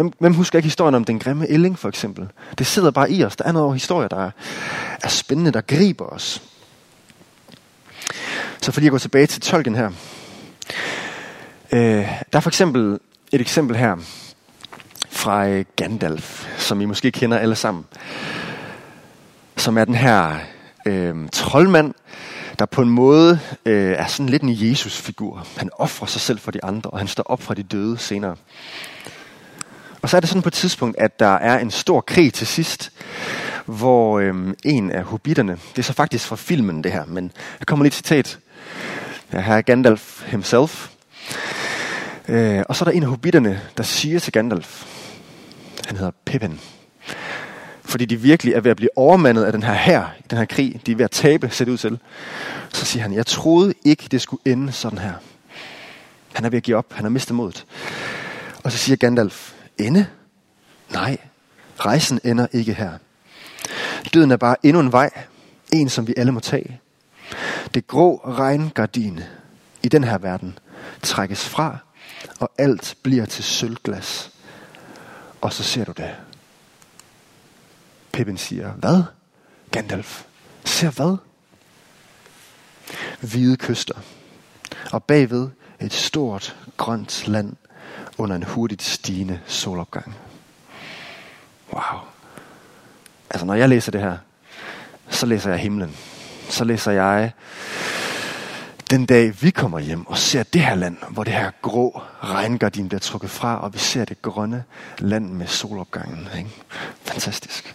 Hvem, 0.00 0.12
hvem 0.18 0.34
husker 0.34 0.58
ikke 0.58 0.66
historien 0.66 0.94
om 0.94 1.04
den 1.04 1.18
grimme 1.18 1.46
ælling, 1.48 1.78
for 1.78 1.88
eksempel? 1.88 2.28
Det 2.58 2.66
sidder 2.66 2.90
bare 2.90 3.10
i 3.10 3.24
os. 3.24 3.36
Der 3.36 3.44
er 3.44 3.52
noget 3.52 3.64
over 3.64 3.74
historier, 3.74 4.08
der 4.08 4.26
er, 4.26 4.30
er 5.02 5.08
spændende, 5.08 5.50
der 5.50 5.60
griber 5.60 6.04
os. 6.04 6.42
Så 8.60 8.72
fordi 8.72 8.80
lige 8.80 8.90
går 8.90 8.98
tilbage 8.98 9.26
til 9.26 9.40
tolken 9.40 9.74
her. 9.74 9.90
Øh, 11.72 11.80
der 12.32 12.36
er 12.36 12.40
for 12.40 12.50
eksempel 12.50 12.98
et 13.32 13.40
eksempel 13.40 13.76
her 13.76 13.96
fra 15.10 15.48
øh, 15.48 15.64
Gandalf, 15.76 16.46
som 16.58 16.80
I 16.80 16.84
måske 16.84 17.10
kender 17.10 17.38
alle 17.38 17.54
sammen. 17.54 17.84
Som 19.56 19.78
er 19.78 19.84
den 19.84 19.94
her 19.94 20.36
øh, 20.86 21.28
troldmand, 21.32 21.94
der 22.58 22.66
på 22.66 22.82
en 22.82 22.90
måde 22.90 23.40
øh, 23.66 23.92
er 23.92 24.06
sådan 24.06 24.28
lidt 24.28 24.42
en 24.42 24.70
Jesus-figur. 24.70 25.46
Han 25.56 25.70
offrer 25.78 26.06
sig 26.06 26.20
selv 26.20 26.38
for 26.38 26.50
de 26.50 26.64
andre, 26.64 26.90
og 26.90 26.98
han 26.98 27.08
står 27.08 27.22
op 27.22 27.42
fra 27.42 27.54
de 27.54 27.62
døde 27.62 27.98
senere. 27.98 28.36
Og 30.02 30.08
så 30.08 30.16
er 30.16 30.20
det 30.20 30.28
sådan 30.28 30.42
på 30.42 30.48
et 30.48 30.52
tidspunkt, 30.52 30.98
at 30.98 31.20
der 31.20 31.34
er 31.34 31.58
en 31.58 31.70
stor 31.70 32.00
krig 32.00 32.32
til 32.32 32.46
sidst, 32.46 32.92
hvor 33.66 34.18
øhm, 34.18 34.54
en 34.64 34.90
af 34.90 35.02
hobitterne, 35.02 35.52
det 35.52 35.78
er 35.78 35.82
så 35.82 35.92
faktisk 35.92 36.26
fra 36.26 36.36
filmen 36.36 36.84
det 36.84 36.92
her, 36.92 37.04
men 37.06 37.32
der 37.58 37.64
kommer 37.64 37.84
lige 37.84 37.90
et 37.90 37.94
citat. 37.94 38.38
Ja, 39.32 39.40
her 39.40 39.54
er 39.54 39.60
Gandalf 39.60 40.26
himself. 40.26 40.88
Øh, 42.28 42.62
og 42.68 42.76
så 42.76 42.84
er 42.84 42.86
der 42.86 42.96
en 42.96 43.02
af 43.02 43.08
hobitterne, 43.08 43.60
der 43.76 43.82
siger 43.82 44.18
til 44.18 44.32
Gandalf, 44.32 44.84
han 45.86 45.96
hedder 45.96 46.12
Pippin, 46.24 46.60
fordi 47.84 48.04
de 48.04 48.16
virkelig 48.16 48.54
er 48.54 48.60
ved 48.60 48.70
at 48.70 48.76
blive 48.76 48.98
overmandet 48.98 49.44
af 49.44 49.52
den 49.52 49.62
her 49.62 49.72
her, 49.72 50.04
den 50.30 50.38
her 50.38 50.44
krig, 50.44 50.80
de 50.86 50.92
er 50.92 50.96
ved 50.96 51.04
at 51.04 51.10
tabe, 51.10 51.50
ser 51.50 51.64
det 51.64 51.72
ud 51.72 51.78
til. 51.78 51.98
Så 52.72 52.84
siger 52.84 53.02
han, 53.02 53.14
jeg 53.14 53.26
troede 53.26 53.74
ikke, 53.84 54.04
det 54.10 54.20
skulle 54.20 54.42
ende 54.44 54.72
sådan 54.72 54.98
her. 54.98 55.12
Han 56.32 56.44
er 56.44 56.50
ved 56.50 56.56
at 56.56 56.62
give 56.62 56.76
op, 56.76 56.92
han 56.92 57.04
har 57.04 57.10
mistet 57.10 57.34
modet. 57.34 57.66
Og 58.62 58.72
så 58.72 58.78
siger 58.78 58.96
Gandalf, 58.96 59.52
ende? 59.86 60.06
Nej, 60.90 61.16
rejsen 61.78 62.20
ender 62.24 62.46
ikke 62.52 62.74
her. 62.74 62.98
Døden 64.14 64.30
er 64.30 64.36
bare 64.36 64.56
endnu 64.62 64.80
en 64.80 64.92
vej, 64.92 65.10
en 65.72 65.88
som 65.88 66.06
vi 66.06 66.14
alle 66.16 66.32
må 66.32 66.40
tage. 66.40 66.80
Det 67.74 67.86
grå 67.86 68.16
regngardin 68.16 69.20
i 69.82 69.88
den 69.88 70.04
her 70.04 70.18
verden 70.18 70.58
trækkes 71.02 71.48
fra, 71.48 71.78
og 72.40 72.50
alt 72.58 72.96
bliver 73.02 73.26
til 73.26 73.44
sølvglas. 73.44 74.30
Og 75.40 75.52
så 75.52 75.62
ser 75.62 75.84
du 75.84 75.92
det. 75.92 76.16
Pippin 78.12 78.36
siger, 78.36 78.72
hvad? 78.72 79.02
Gandalf, 79.70 80.24
ser 80.64 80.90
hvad? 80.90 81.16
Hvide 83.20 83.56
kyster. 83.56 83.94
Og 84.92 85.04
bagved 85.04 85.48
et 85.80 85.92
stort, 85.92 86.56
grønt 86.76 87.28
land 87.28 87.56
under 88.18 88.36
en 88.36 88.42
hurtigt 88.42 88.82
stigende 88.82 89.40
solopgang. 89.46 90.14
Wow. 91.72 92.00
Altså, 93.30 93.46
når 93.46 93.54
jeg 93.54 93.68
læser 93.68 93.92
det 93.92 94.00
her, 94.00 94.16
så 95.08 95.26
læser 95.26 95.50
jeg 95.50 95.58
himlen. 95.58 95.96
Så 96.48 96.64
læser 96.64 96.92
jeg 96.92 97.32
den 98.90 99.06
dag 99.06 99.42
vi 99.42 99.50
kommer 99.50 99.78
hjem 99.78 100.06
og 100.06 100.18
ser 100.18 100.42
det 100.42 100.60
her 100.60 100.74
land, 100.74 100.96
hvor 101.10 101.24
det 101.24 101.32
her 101.32 101.50
grå 101.62 102.02
regngardin 102.24 102.88
bliver 102.88 103.00
trukket 103.00 103.30
fra, 103.30 103.60
og 103.60 103.74
vi 103.74 103.78
ser 103.78 104.04
det 104.04 104.22
grønne 104.22 104.64
land 104.98 105.30
med 105.32 105.46
solopgangen. 105.46 106.28
Ikke? 106.38 106.50
Fantastisk. 107.02 107.74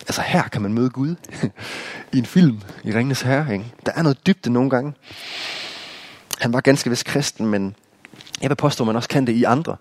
Altså 0.00 0.22
her 0.22 0.42
kan 0.42 0.62
man 0.62 0.72
møde 0.72 0.90
Gud 0.90 1.14
i 2.14 2.18
en 2.18 2.26
film 2.26 2.60
i 2.84 2.92
Ringens 2.92 3.20
Herre. 3.20 3.52
Ikke? 3.52 3.72
Der 3.86 3.92
er 3.94 4.02
noget 4.02 4.26
dybde 4.26 4.50
nogle 4.50 4.70
gange. 4.70 4.92
Han 6.40 6.52
var 6.52 6.60
ganske 6.60 6.90
vist 6.90 7.04
kristen, 7.04 7.46
men 7.46 7.74
jeg 8.42 8.50
vil 8.50 8.54
påstå, 8.54 8.84
at 8.84 8.86
man 8.86 8.96
også 8.96 9.08
kan 9.08 9.26
det 9.26 9.32
i 9.32 9.44
andre 9.44 9.76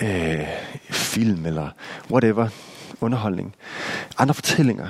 øh, 0.00 0.46
film 0.90 1.46
eller 1.46 1.68
whatever, 2.10 2.48
underholdning. 3.00 3.54
Andre 4.18 4.34
fortællinger. 4.34 4.88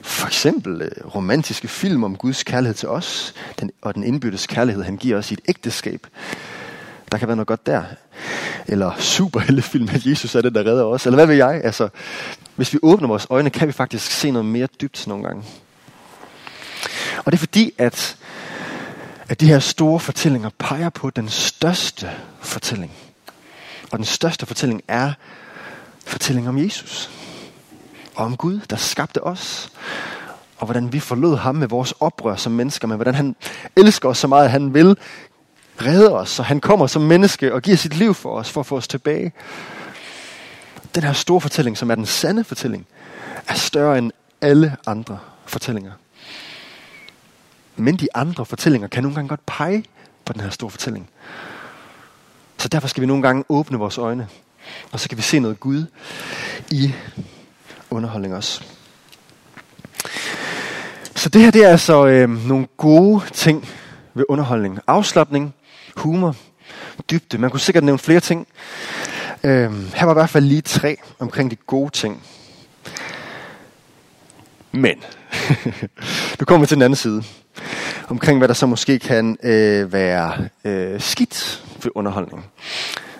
For 0.00 0.26
eksempel 0.26 0.82
øh, 0.82 1.14
romantiske 1.14 1.68
film 1.68 2.04
om 2.04 2.16
Guds 2.16 2.42
kærlighed 2.42 2.74
til 2.74 2.88
os, 2.88 3.34
den, 3.60 3.70
og 3.82 3.94
den 3.94 4.04
indbyrdes 4.04 4.46
kærlighed, 4.46 4.82
han 4.82 4.96
giver 4.96 5.18
os 5.18 5.30
i 5.30 5.34
et 5.34 5.40
ægteskab. 5.48 6.06
Der 7.12 7.18
kan 7.18 7.28
være 7.28 7.36
noget 7.36 7.46
godt 7.48 7.66
der. 7.66 7.82
Eller 8.66 8.92
superheltefilm, 8.98 9.88
at 9.92 10.06
Jesus 10.06 10.34
er 10.34 10.40
det, 10.40 10.54
der 10.54 10.60
redder 10.60 10.84
os. 10.84 11.06
Eller 11.06 11.16
hvad 11.16 11.26
ved 11.26 11.34
jeg? 11.34 11.60
Altså, 11.64 11.88
hvis 12.56 12.72
vi 12.72 12.78
åbner 12.82 13.08
vores 13.08 13.26
øjne, 13.30 13.50
kan 13.50 13.68
vi 13.68 13.72
faktisk 13.72 14.10
se 14.10 14.30
noget 14.30 14.46
mere 14.46 14.68
dybt 14.80 15.06
nogle 15.06 15.24
gange. 15.24 15.44
Og 17.18 17.32
det 17.32 17.34
er 17.34 17.40
fordi, 17.40 17.72
at, 17.78 18.16
at 19.28 19.40
de 19.40 19.46
her 19.46 19.58
store 19.58 20.00
fortællinger 20.00 20.50
peger 20.58 20.88
på 20.88 21.10
den 21.10 21.28
største 21.28 22.10
fortælling. 22.40 22.92
Og 23.92 23.98
den 23.98 24.04
største 24.04 24.46
fortælling 24.46 24.82
er 24.88 25.12
fortællingen 26.06 26.48
om 26.48 26.58
Jesus 26.58 27.10
og 28.14 28.24
om 28.24 28.36
Gud, 28.36 28.60
der 28.70 28.76
skabte 28.76 29.24
os. 29.24 29.72
Og 30.58 30.66
hvordan 30.66 30.92
vi 30.92 31.00
forlod 31.00 31.36
ham 31.36 31.54
med 31.54 31.68
vores 31.68 31.92
oprør 32.00 32.36
som 32.36 32.52
mennesker, 32.52 32.88
men 32.88 32.96
hvordan 32.96 33.14
han 33.14 33.36
elsker 33.76 34.08
os 34.08 34.18
så 34.18 34.26
meget, 34.26 34.44
at 34.44 34.50
han 34.50 34.74
vil 34.74 34.96
redde 35.82 36.12
os, 36.12 36.30
så 36.30 36.42
han 36.42 36.60
kommer 36.60 36.86
som 36.86 37.02
menneske 37.02 37.54
og 37.54 37.62
giver 37.62 37.76
sit 37.76 37.96
liv 37.96 38.14
for 38.14 38.38
os, 38.38 38.50
for 38.50 38.60
at 38.60 38.66
få 38.66 38.76
os 38.76 38.88
tilbage. 38.88 39.32
Den 40.94 41.02
her 41.02 41.12
store 41.12 41.40
fortælling, 41.40 41.78
som 41.78 41.90
er 41.90 41.94
den 41.94 42.06
sande 42.06 42.44
fortælling, 42.44 42.86
er 43.48 43.54
større 43.54 43.98
end 43.98 44.12
alle 44.40 44.76
andre 44.86 45.18
fortællinger. 45.46 45.92
Men 47.76 47.96
de 47.96 48.08
andre 48.16 48.46
fortællinger 48.46 48.88
kan 48.88 49.02
nogle 49.02 49.14
gange 49.14 49.28
godt 49.28 49.46
pege 49.46 49.84
på 50.24 50.32
den 50.32 50.40
her 50.40 50.50
store 50.50 50.70
fortælling. 50.70 51.10
Så 52.58 52.68
derfor 52.68 52.88
skal 52.88 53.00
vi 53.00 53.06
nogle 53.06 53.22
gange 53.22 53.44
åbne 53.48 53.78
vores 53.78 53.98
øjne, 53.98 54.28
og 54.92 55.00
så 55.00 55.08
kan 55.08 55.18
vi 55.18 55.22
se 55.22 55.38
noget 55.38 55.60
Gud 55.60 55.86
i 56.70 56.94
underholdning 57.90 58.34
også. 58.34 58.62
Så 61.14 61.28
det 61.28 61.40
her 61.40 61.50
det 61.50 61.64
er 61.64 61.68
altså 61.68 62.06
øh, 62.06 62.46
nogle 62.48 62.66
gode 62.76 63.22
ting 63.32 63.68
ved 64.14 64.24
underholdning. 64.28 64.78
Afslappning, 64.86 65.54
humor, 65.96 66.36
dybde. 67.10 67.38
Man 67.38 67.50
kunne 67.50 67.60
sikkert 67.60 67.84
nævne 67.84 67.98
flere 67.98 68.20
ting. 68.20 68.46
Øh, 69.44 69.94
her 69.94 70.04
var 70.04 70.12
i 70.12 70.14
hvert 70.14 70.30
fald 70.30 70.44
lige 70.44 70.60
tre 70.60 70.96
omkring 71.18 71.50
de 71.50 71.56
gode 71.56 71.90
ting. 71.90 72.22
Men, 74.72 74.96
nu 76.40 76.44
kommer 76.46 76.60
vi 76.60 76.66
til 76.66 76.74
den 76.74 76.82
anden 76.82 76.96
side. 76.96 77.22
Omkring 78.08 78.38
hvad 78.38 78.48
der 78.48 78.54
så 78.54 78.66
måske 78.66 78.98
kan 78.98 79.36
øh, 79.42 79.92
være 79.92 80.48
øh, 80.64 81.00
skidt 81.00 81.64
ved 81.82 81.92
underholdning. 81.94 82.44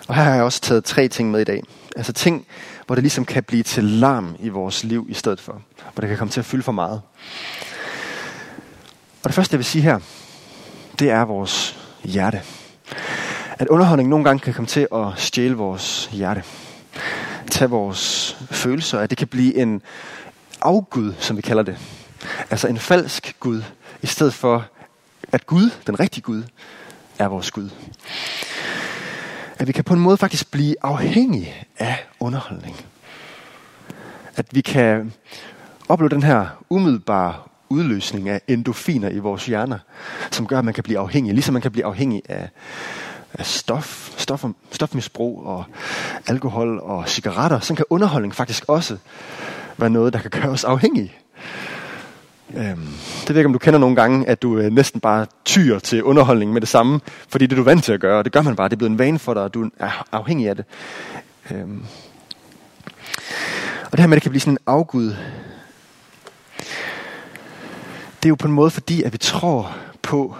Og 0.07 0.15
her 0.15 0.23
har 0.23 0.33
jeg 0.33 0.43
også 0.43 0.61
taget 0.61 0.83
tre 0.83 1.07
ting 1.07 1.31
med 1.31 1.41
i 1.41 1.43
dag. 1.43 1.63
Altså 1.95 2.13
ting, 2.13 2.45
hvor 2.85 2.95
det 2.95 3.03
ligesom 3.03 3.25
kan 3.25 3.43
blive 3.43 3.63
til 3.63 3.83
larm 3.83 4.35
i 4.39 4.49
vores 4.49 4.83
liv 4.83 5.05
i 5.09 5.13
stedet 5.13 5.41
for. 5.41 5.61
Hvor 5.93 6.01
det 6.01 6.09
kan 6.09 6.17
komme 6.17 6.31
til 6.31 6.39
at 6.39 6.45
fylde 6.45 6.63
for 6.63 6.71
meget. 6.71 7.01
Og 9.23 9.29
det 9.29 9.33
første, 9.33 9.53
jeg 9.53 9.59
vil 9.59 9.65
sige 9.65 9.81
her, 9.81 9.99
det 10.99 11.09
er 11.09 11.25
vores 11.25 11.77
hjerte. 12.03 12.41
At 13.59 13.67
underholdning 13.67 14.09
nogle 14.09 14.25
gange 14.25 14.39
kan 14.39 14.53
komme 14.53 14.67
til 14.67 14.87
at 14.95 15.05
stjæle 15.15 15.55
vores 15.55 16.09
hjerte. 16.11 16.43
Tage 17.51 17.69
vores 17.69 18.37
følelser. 18.51 18.99
At 18.99 19.09
det 19.09 19.17
kan 19.17 19.27
blive 19.27 19.55
en 19.55 19.81
afgud, 20.61 21.13
som 21.19 21.37
vi 21.37 21.41
kalder 21.41 21.63
det. 21.63 21.77
Altså 22.49 22.67
en 22.67 22.77
falsk 22.77 23.35
Gud, 23.39 23.61
i 24.01 24.07
stedet 24.07 24.33
for 24.33 24.65
at 25.35 25.47
Gud, 25.47 25.69
den 25.87 25.99
rigtige 25.99 26.21
Gud, 26.21 26.43
er 27.19 27.27
vores 27.27 27.51
Gud. 27.51 27.69
At 29.57 29.67
vi 29.67 29.71
kan 29.71 29.83
på 29.83 29.93
en 29.93 29.99
måde 29.99 30.17
faktisk 30.17 30.51
blive 30.51 30.75
afhængige 30.81 31.53
af 31.77 32.05
underholdning. 32.19 32.75
At 34.35 34.45
vi 34.51 34.61
kan 34.61 35.13
opleve 35.89 36.09
den 36.09 36.23
her 36.23 36.47
umiddelbare 36.69 37.33
udløsning 37.69 38.29
af 38.29 38.41
endofiner 38.47 39.09
i 39.09 39.19
vores 39.19 39.45
hjerner, 39.45 39.79
som 40.31 40.47
gør, 40.47 40.59
at 40.59 40.65
man 40.65 40.73
kan 40.73 40.83
blive 40.83 40.99
afhængig, 40.99 41.33
ligesom 41.33 41.53
man 41.53 41.61
kan 41.61 41.71
blive 41.71 41.85
afhængig 41.85 42.21
af, 42.29 42.49
af 43.33 43.45
stof, 43.45 44.13
stof, 44.17 44.45
stofmisbrug 44.71 45.45
og 45.45 45.63
alkohol 46.27 46.79
og 46.79 47.09
cigaretter, 47.09 47.59
så 47.59 47.75
kan 47.75 47.85
underholdning 47.89 48.35
faktisk 48.35 48.63
også 48.67 48.97
være 49.77 49.89
noget, 49.89 50.13
der 50.13 50.19
kan 50.19 50.31
gøre 50.31 50.49
os 50.49 50.63
afhængige. 50.63 51.13
Øhm, 52.53 52.87
det 53.21 53.29
ved 53.29 53.35
ikke, 53.35 53.45
om 53.45 53.53
du 53.53 53.59
kender 53.59 53.79
nogle 53.79 53.95
gange, 53.95 54.27
at 54.29 54.41
du 54.41 54.57
øh, 54.57 54.71
næsten 54.71 55.01
bare 55.01 55.25
tyr 55.45 55.79
til 55.79 56.03
underholdning 56.03 56.53
med 56.53 56.61
det 56.61 56.69
samme, 56.69 56.99
fordi 57.29 57.45
det 57.45 57.51
er 57.51 57.57
du 57.57 57.63
vant 57.63 57.83
til 57.83 57.93
at 57.93 57.99
gøre, 57.99 58.17
og 58.17 58.25
det 58.25 58.33
gør 58.33 58.41
man 58.41 58.55
bare. 58.55 58.69
Det 58.69 58.73
er 58.73 58.77
blevet 58.77 58.91
en 58.91 58.99
vane 58.99 59.19
for 59.19 59.33
dig, 59.33 59.43
og 59.43 59.53
du 59.53 59.69
er 59.79 60.07
afhængig 60.11 60.49
af 60.49 60.55
det. 60.55 60.65
Øhm. 61.51 61.85
Og 63.85 63.91
det 63.91 63.99
her 63.99 64.07
med, 64.07 64.13
at 64.13 64.15
det 64.15 64.21
kan 64.21 64.31
blive 64.31 64.41
sådan 64.41 64.53
en 64.53 64.57
afgud, 64.67 65.15
det 68.23 68.25
er 68.25 68.29
jo 68.29 68.35
på 68.35 68.47
en 68.47 68.53
måde 68.53 68.69
fordi, 68.69 69.03
at 69.03 69.13
vi 69.13 69.17
tror 69.17 69.75
på, 70.01 70.35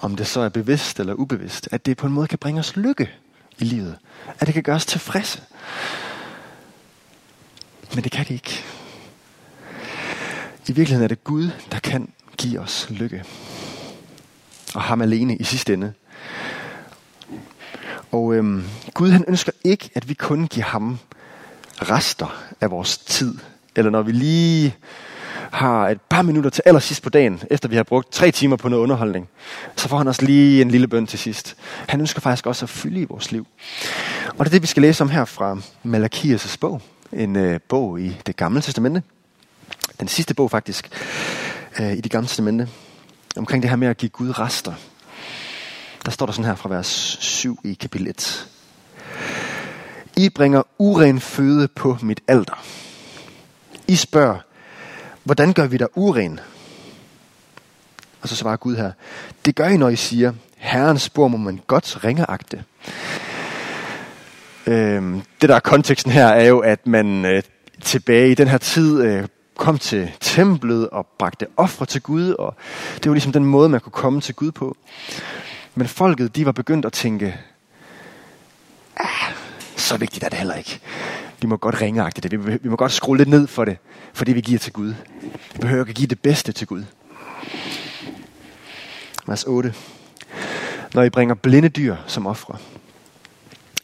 om 0.00 0.16
det 0.16 0.26
så 0.26 0.40
er 0.40 0.48
bevidst 0.48 1.00
eller 1.00 1.14
ubevidst, 1.14 1.68
at 1.72 1.86
det 1.86 1.96
på 1.96 2.06
en 2.06 2.12
måde 2.12 2.26
kan 2.26 2.38
bringe 2.38 2.58
os 2.58 2.76
lykke 2.76 3.10
i 3.58 3.64
livet. 3.64 3.96
At 4.40 4.46
det 4.46 4.54
kan 4.54 4.62
gøre 4.62 4.76
os 4.76 4.86
tilfredse. 4.86 5.42
Men 7.94 8.04
det 8.04 8.12
kan 8.12 8.24
det 8.24 8.34
ikke. 8.34 8.64
I 10.68 10.72
virkeligheden 10.72 11.04
er 11.04 11.08
det 11.08 11.24
Gud, 11.24 11.50
der 11.72 11.78
kan 11.78 12.08
give 12.38 12.60
os 12.60 12.86
lykke. 12.90 13.24
Og 14.74 14.82
ham 14.82 15.02
alene 15.02 15.36
i 15.36 15.44
sidste 15.44 15.74
ende. 15.74 15.92
Og 18.12 18.34
øhm, 18.34 18.64
Gud 18.94 19.10
han 19.10 19.24
ønsker 19.28 19.52
ikke, 19.64 19.90
at 19.94 20.08
vi 20.08 20.14
kun 20.14 20.46
giver 20.46 20.66
ham 20.66 20.98
rester 21.82 22.42
af 22.60 22.70
vores 22.70 22.98
tid. 22.98 23.38
Eller 23.76 23.90
når 23.90 24.02
vi 24.02 24.12
lige 24.12 24.74
har 25.50 25.88
et 25.88 26.00
par 26.00 26.22
minutter 26.22 26.50
til 26.50 26.62
allersidst 26.66 27.02
på 27.02 27.10
dagen, 27.10 27.42
efter 27.50 27.68
vi 27.68 27.76
har 27.76 27.82
brugt 27.82 28.12
tre 28.12 28.30
timer 28.30 28.56
på 28.56 28.68
noget 28.68 28.82
underholdning, 28.82 29.28
så 29.76 29.88
får 29.88 29.98
han 29.98 30.08
også 30.08 30.24
lige 30.24 30.62
en 30.62 30.70
lille 30.70 30.88
bøn 30.88 31.06
til 31.06 31.18
sidst. 31.18 31.56
Han 31.88 32.00
ønsker 32.00 32.20
faktisk 32.20 32.46
også 32.46 32.64
at 32.64 32.70
fylde 32.70 33.00
i 33.00 33.04
vores 33.04 33.32
liv. 33.32 33.46
Og 34.28 34.38
det 34.38 34.46
er 34.46 34.50
det, 34.50 34.62
vi 34.62 34.66
skal 34.66 34.82
læse 34.82 35.02
om 35.02 35.10
her 35.10 35.24
fra 35.24 35.58
Malakias' 35.84 36.56
bog. 36.60 36.82
En 37.12 37.36
øh, 37.36 37.60
bog 37.68 38.00
i 38.00 38.16
det 38.26 38.36
gamle 38.36 38.60
testamente. 38.60 39.02
Den 40.00 40.08
sidste 40.08 40.34
bog 40.34 40.50
faktisk 40.50 40.90
øh, 41.80 41.92
i 41.92 42.00
det 42.00 42.10
gamle 42.10 42.28
testamente. 42.28 42.68
Omkring 43.36 43.62
det 43.62 43.70
her 43.70 43.76
med 43.76 43.88
at 43.88 43.96
give 43.96 44.08
Gud 44.08 44.38
rester. 44.38 44.72
Der 46.04 46.10
står 46.10 46.26
der 46.26 46.32
sådan 46.32 46.44
her 46.44 46.54
fra 46.54 46.68
vers 46.68 47.16
7 47.20 47.60
i 47.64 47.74
kapitel 47.74 48.08
1. 48.08 48.48
I 50.16 50.28
bringer 50.28 50.62
uren 50.78 51.20
føde 51.20 51.68
på 51.68 51.98
mit 52.02 52.20
alter. 52.28 52.64
I 53.88 53.96
spørger, 53.96 54.38
hvordan 55.24 55.52
gør 55.52 55.66
vi 55.66 55.76
dig 55.76 55.88
uren? 55.94 56.40
Og 58.22 58.28
så 58.28 58.36
svarer 58.36 58.56
Gud 58.56 58.76
her, 58.76 58.92
det 59.44 59.54
gør 59.56 59.68
I, 59.68 59.76
når 59.76 59.88
I 59.88 59.96
siger, 59.96 60.32
Herrens 60.56 61.02
spor 61.02 61.28
må 61.28 61.36
man 61.36 61.60
godt 61.66 62.04
ringeagte. 62.04 62.64
Øhm, 64.66 65.22
det 65.40 65.48
der 65.48 65.54
er 65.54 65.60
konteksten 65.60 66.12
her 66.12 66.26
er 66.26 66.44
jo, 66.44 66.58
at 66.58 66.86
man 66.86 67.24
øh, 67.24 67.42
tilbage 67.82 68.30
i 68.30 68.34
den 68.34 68.48
her 68.48 68.58
tid 68.58 69.02
øh, 69.02 69.26
kom 69.60 69.78
til 69.78 70.10
templet 70.20 70.90
og 70.90 71.06
bragte 71.18 71.46
ofre 71.56 71.86
til 71.86 72.02
Gud, 72.02 72.30
og 72.32 72.54
det 72.94 73.08
var 73.10 73.14
ligesom 73.14 73.32
den 73.32 73.44
måde, 73.44 73.68
man 73.68 73.80
kunne 73.80 73.92
komme 73.92 74.20
til 74.20 74.34
Gud 74.34 74.52
på. 74.52 74.76
Men 75.74 75.88
folket, 75.88 76.36
de 76.36 76.46
var 76.46 76.52
begyndt 76.52 76.86
at 76.86 76.92
tænke, 76.92 77.40
ah, 78.96 79.32
så 79.76 79.96
vigtigt 79.96 80.24
er 80.24 80.28
det 80.28 80.38
heller 80.38 80.54
ikke. 80.54 80.80
Vi 81.40 81.46
må 81.46 81.56
godt 81.56 81.80
ringeagte 81.80 82.20
det. 82.20 82.46
Vi, 82.46 82.58
vi 82.62 82.68
må 82.68 82.76
godt 82.76 82.92
skrue 82.92 83.16
lidt 83.16 83.28
ned 83.28 83.46
for 83.46 83.64
det, 83.64 83.78
for 84.12 84.24
det 84.24 84.34
vi 84.34 84.40
giver 84.40 84.58
til 84.58 84.72
Gud. 84.72 84.94
Vi 85.52 85.58
behøver 85.60 85.82
ikke 85.82 85.90
at 85.90 85.96
give 85.96 86.08
det 86.08 86.20
bedste 86.20 86.52
til 86.52 86.66
Gud. 86.66 86.84
Vers 89.26 89.44
8. 89.44 89.74
Når 90.94 91.02
I 91.02 91.10
bringer 91.10 91.34
blinde 91.34 91.68
dyr 91.68 91.96
som 92.06 92.26
ofre, 92.26 92.56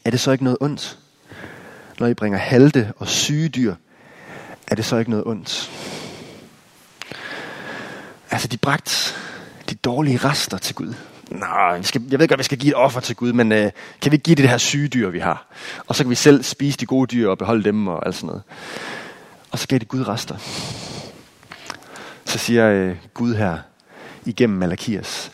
er 0.04 0.10
det 0.10 0.20
så 0.20 0.32
ikke 0.32 0.44
noget 0.44 0.58
ondt? 0.60 0.98
Når 2.00 2.06
I 2.06 2.14
bringer 2.14 2.38
halte 2.38 2.92
og 2.98 3.08
syge 3.08 3.48
dyr, 3.48 3.74
er 4.68 4.74
det 4.74 4.84
så 4.84 4.96
ikke 4.96 5.10
noget 5.10 5.26
ondt? 5.26 5.70
Altså, 8.30 8.48
de 8.48 8.56
bragt 8.56 9.16
de 9.70 9.74
dårlige 9.74 10.16
rester 10.16 10.58
til 10.58 10.74
Gud. 10.74 10.94
Nej, 11.30 11.78
vi 11.78 11.84
skal, 11.84 12.02
jeg 12.10 12.18
ved 12.18 12.28
godt, 12.28 12.32
at 12.32 12.38
vi 12.38 12.44
skal 12.44 12.58
give 12.58 12.70
et 12.70 12.76
offer 12.76 13.00
til 13.00 13.16
Gud, 13.16 13.32
men 13.32 13.52
øh, 13.52 13.70
kan 14.02 14.12
vi 14.12 14.14
ikke 14.14 14.22
give 14.22 14.34
det, 14.34 14.42
det 14.42 14.50
her 14.50 14.58
syge 14.58 14.88
dyr, 14.88 15.10
vi 15.10 15.18
har? 15.18 15.46
Og 15.86 15.96
så 15.96 16.04
kan 16.04 16.10
vi 16.10 16.14
selv 16.14 16.42
spise 16.42 16.78
de 16.78 16.86
gode 16.86 17.06
dyr 17.06 17.28
og 17.28 17.38
beholde 17.38 17.64
dem 17.64 17.88
og 17.88 18.06
alt 18.06 18.14
sådan 18.14 18.26
noget. 18.26 18.42
Og 19.50 19.58
så 19.58 19.68
gav 19.68 19.78
det 19.78 19.88
Gud 19.88 20.08
rester. 20.08 20.36
Så 22.24 22.38
siger 22.38 22.70
øh, 22.70 22.96
Gud 23.14 23.34
her 23.34 23.58
igennem 24.24 24.58
Malakias, 24.58 25.32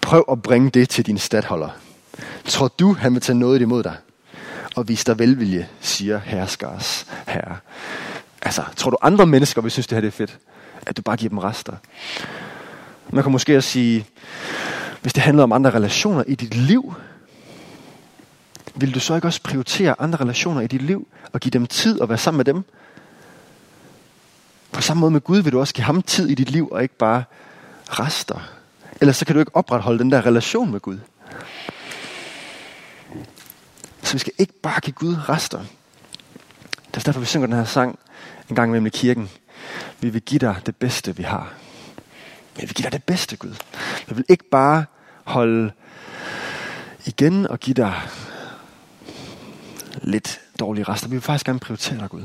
prøv 0.00 0.24
at 0.30 0.42
bringe 0.42 0.70
det 0.70 0.88
til 0.88 1.06
din 1.06 1.18
stadholder. 1.18 1.70
Tror 2.44 2.68
du, 2.68 2.92
han 2.94 3.14
vil 3.14 3.20
tage 3.20 3.38
noget 3.38 3.60
imod 3.60 3.82
dig? 3.82 3.96
Og 4.76 4.88
vis 4.88 5.04
dig 5.04 5.18
velvilje, 5.18 5.68
siger 5.80 6.20
herskers 6.24 7.06
herre. 7.26 7.56
Altså, 8.42 8.62
tror 8.76 8.90
du 8.90 8.96
andre 9.02 9.26
mennesker 9.26 9.62
vil 9.62 9.70
synes, 9.70 9.86
det 9.86 9.96
her 9.96 10.00
det 10.00 10.08
er 10.08 10.12
fedt? 10.12 10.38
At 10.86 10.96
du 10.96 11.02
bare 11.02 11.16
giver 11.16 11.28
dem 11.28 11.38
rester? 11.38 11.72
Man 13.10 13.22
kan 13.22 13.32
måske 13.32 13.56
også 13.56 13.70
sige, 13.70 14.06
hvis 15.02 15.12
det 15.12 15.22
handler 15.22 15.42
om 15.42 15.52
andre 15.52 15.70
relationer 15.70 16.24
i 16.26 16.34
dit 16.34 16.54
liv, 16.54 16.94
vil 18.74 18.94
du 18.94 19.00
så 19.00 19.14
ikke 19.14 19.28
også 19.28 19.42
prioritere 19.42 19.94
andre 19.98 20.18
relationer 20.18 20.60
i 20.60 20.66
dit 20.66 20.82
liv 20.82 21.08
og 21.32 21.40
give 21.40 21.50
dem 21.50 21.66
tid 21.66 22.00
og 22.00 22.08
være 22.08 22.18
sammen 22.18 22.36
med 22.36 22.44
dem? 22.44 22.64
På 24.72 24.82
samme 24.82 25.00
måde 25.00 25.10
med 25.10 25.20
Gud 25.20 25.38
vil 25.38 25.52
du 25.52 25.60
også 25.60 25.74
give 25.74 25.84
ham 25.84 26.02
tid 26.02 26.28
i 26.28 26.34
dit 26.34 26.50
liv 26.50 26.68
og 26.72 26.82
ikke 26.82 26.96
bare 26.96 27.24
rester. 27.86 28.48
Ellers 29.00 29.16
så 29.16 29.24
kan 29.24 29.34
du 29.34 29.40
ikke 29.40 29.56
opretholde 29.56 29.98
den 29.98 30.12
der 30.12 30.26
relation 30.26 30.70
med 30.72 30.80
Gud. 30.80 30.98
Så 34.02 34.12
vi 34.12 34.18
skal 34.18 34.32
ikke 34.38 34.52
bare 34.62 34.80
give 34.80 34.94
Gud 34.94 35.16
rester. 35.28 35.60
Det 36.90 36.96
er 36.96 37.00
derfor, 37.00 37.20
vi 37.20 37.26
synger 37.26 37.46
den 37.46 37.56
her 37.56 37.64
sang 37.64 37.98
en 38.50 38.56
gang 38.56 38.70
imellem 38.70 38.86
i 38.86 38.90
kirken. 38.90 39.30
Vi 40.00 40.08
vil 40.08 40.22
give 40.22 40.38
dig 40.38 40.56
det 40.66 40.76
bedste, 40.76 41.16
vi 41.16 41.22
har. 41.22 41.52
Vi 42.56 42.60
vil 42.66 42.74
give 42.74 42.84
dig 42.84 42.92
det 42.92 43.04
bedste, 43.04 43.36
Gud. 43.36 43.54
Vi 44.08 44.14
vil 44.14 44.24
ikke 44.28 44.44
bare 44.50 44.84
holde 45.24 45.72
igen 47.06 47.46
og 47.46 47.60
give 47.60 47.74
dig 47.74 47.94
lidt 50.02 50.40
dårlige 50.60 50.84
rester. 50.84 51.08
Vi 51.08 51.14
vil 51.14 51.22
faktisk 51.22 51.46
gerne 51.46 51.58
prioritere 51.58 51.98
dig, 51.98 52.10
Gud. 52.10 52.24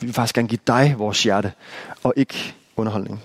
Vi 0.00 0.06
vil 0.06 0.14
faktisk 0.14 0.34
gerne 0.34 0.48
give 0.48 0.60
dig 0.66 0.94
vores 0.98 1.22
hjerte, 1.22 1.52
og 2.02 2.14
ikke 2.16 2.54
underholdning. 2.76 3.22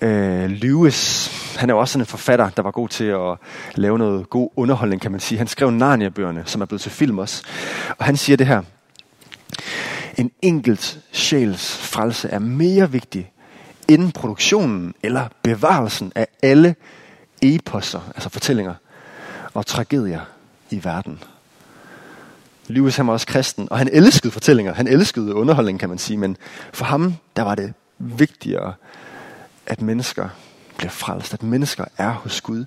Øh, 0.00 0.50
Lewis, 0.50 1.30
han 1.56 1.70
er 1.70 1.74
jo 1.74 1.80
også 1.80 1.92
sådan 1.92 2.02
en 2.02 2.06
forfatter, 2.06 2.50
der 2.50 2.62
var 2.62 2.70
god 2.70 2.88
til 2.88 3.04
at 3.04 3.38
lave 3.74 3.98
noget 3.98 4.30
god 4.30 4.50
underholdning, 4.56 5.02
kan 5.02 5.10
man 5.10 5.20
sige. 5.20 5.38
Han 5.38 5.46
skrev 5.46 5.70
Narnia-bøgerne, 5.70 6.42
som 6.46 6.62
er 6.62 6.66
blevet 6.66 6.80
til 6.80 6.90
film 6.90 7.18
også. 7.18 7.42
Og 7.98 8.04
han 8.04 8.16
siger 8.16 8.36
det 8.36 8.46
her. 8.46 8.62
En 10.18 10.30
enkelt 10.42 10.98
sjæls 11.12 11.76
frelse 11.76 12.28
er 12.28 12.38
mere 12.38 12.90
vigtig 12.90 13.32
end 13.88 14.12
produktionen 14.12 14.94
eller 15.02 15.28
bevarelsen 15.42 16.12
af 16.14 16.26
alle 16.42 16.74
eposer, 17.42 18.00
altså 18.14 18.28
fortællinger 18.28 18.74
og 19.54 19.66
tragedier 19.66 20.20
i 20.70 20.84
verden. 20.84 21.22
Lewis 22.66 22.96
han 22.96 23.06
var 23.06 23.12
også 23.12 23.26
kristen, 23.26 23.68
og 23.70 23.78
han 23.78 23.88
elskede 23.92 24.32
fortællinger. 24.32 24.74
Han 24.74 24.86
elskede 24.86 25.34
underholdning, 25.34 25.80
kan 25.80 25.88
man 25.88 25.98
sige. 25.98 26.16
Men 26.16 26.36
for 26.72 26.84
ham, 26.84 27.14
der 27.36 27.42
var 27.42 27.54
det 27.54 27.74
vigtigere, 27.98 28.74
at 29.66 29.82
mennesker 29.82 30.28
bliver 30.76 30.90
frelst. 30.90 31.34
At 31.34 31.42
mennesker 31.42 31.84
er 31.98 32.10
hos 32.10 32.40
Gud. 32.40 32.64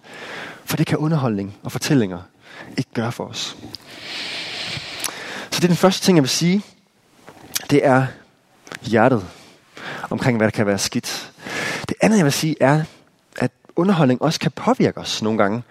For 0.65 0.78
det 0.78 0.88
kan 0.88 0.98
underholdning 0.98 1.58
og 1.63 1.71
fortællinger 1.71 2.19
ikke 2.78 2.89
gøre 2.93 3.12
for 3.12 3.26
os. 3.26 3.58
Så 5.52 5.60
det 5.60 5.63
er 5.63 5.67
den 5.67 5.76
første 5.76 6.06
ting, 6.06 6.17
jeg 6.17 6.24
vil 6.24 6.30
sige. 6.30 6.62
Det 7.69 7.86
er 7.86 8.06
hjertet 8.82 9.25
omkring, 10.10 10.38
hvad 10.38 10.47
der 10.47 10.51
kan 10.51 10.65
være 10.65 10.78
skidt. 10.78 11.32
Det 11.89 11.97
andet, 12.01 12.17
jeg 12.17 12.25
vil 12.25 12.34
sige, 12.34 12.56
er, 12.60 12.84
at 13.38 13.51
underholdning 13.75 14.21
også 14.21 14.39
kan 14.39 14.51
påvirke 14.51 14.97
os 14.97 15.21
nogle 15.21 15.38
gange. 15.38 15.63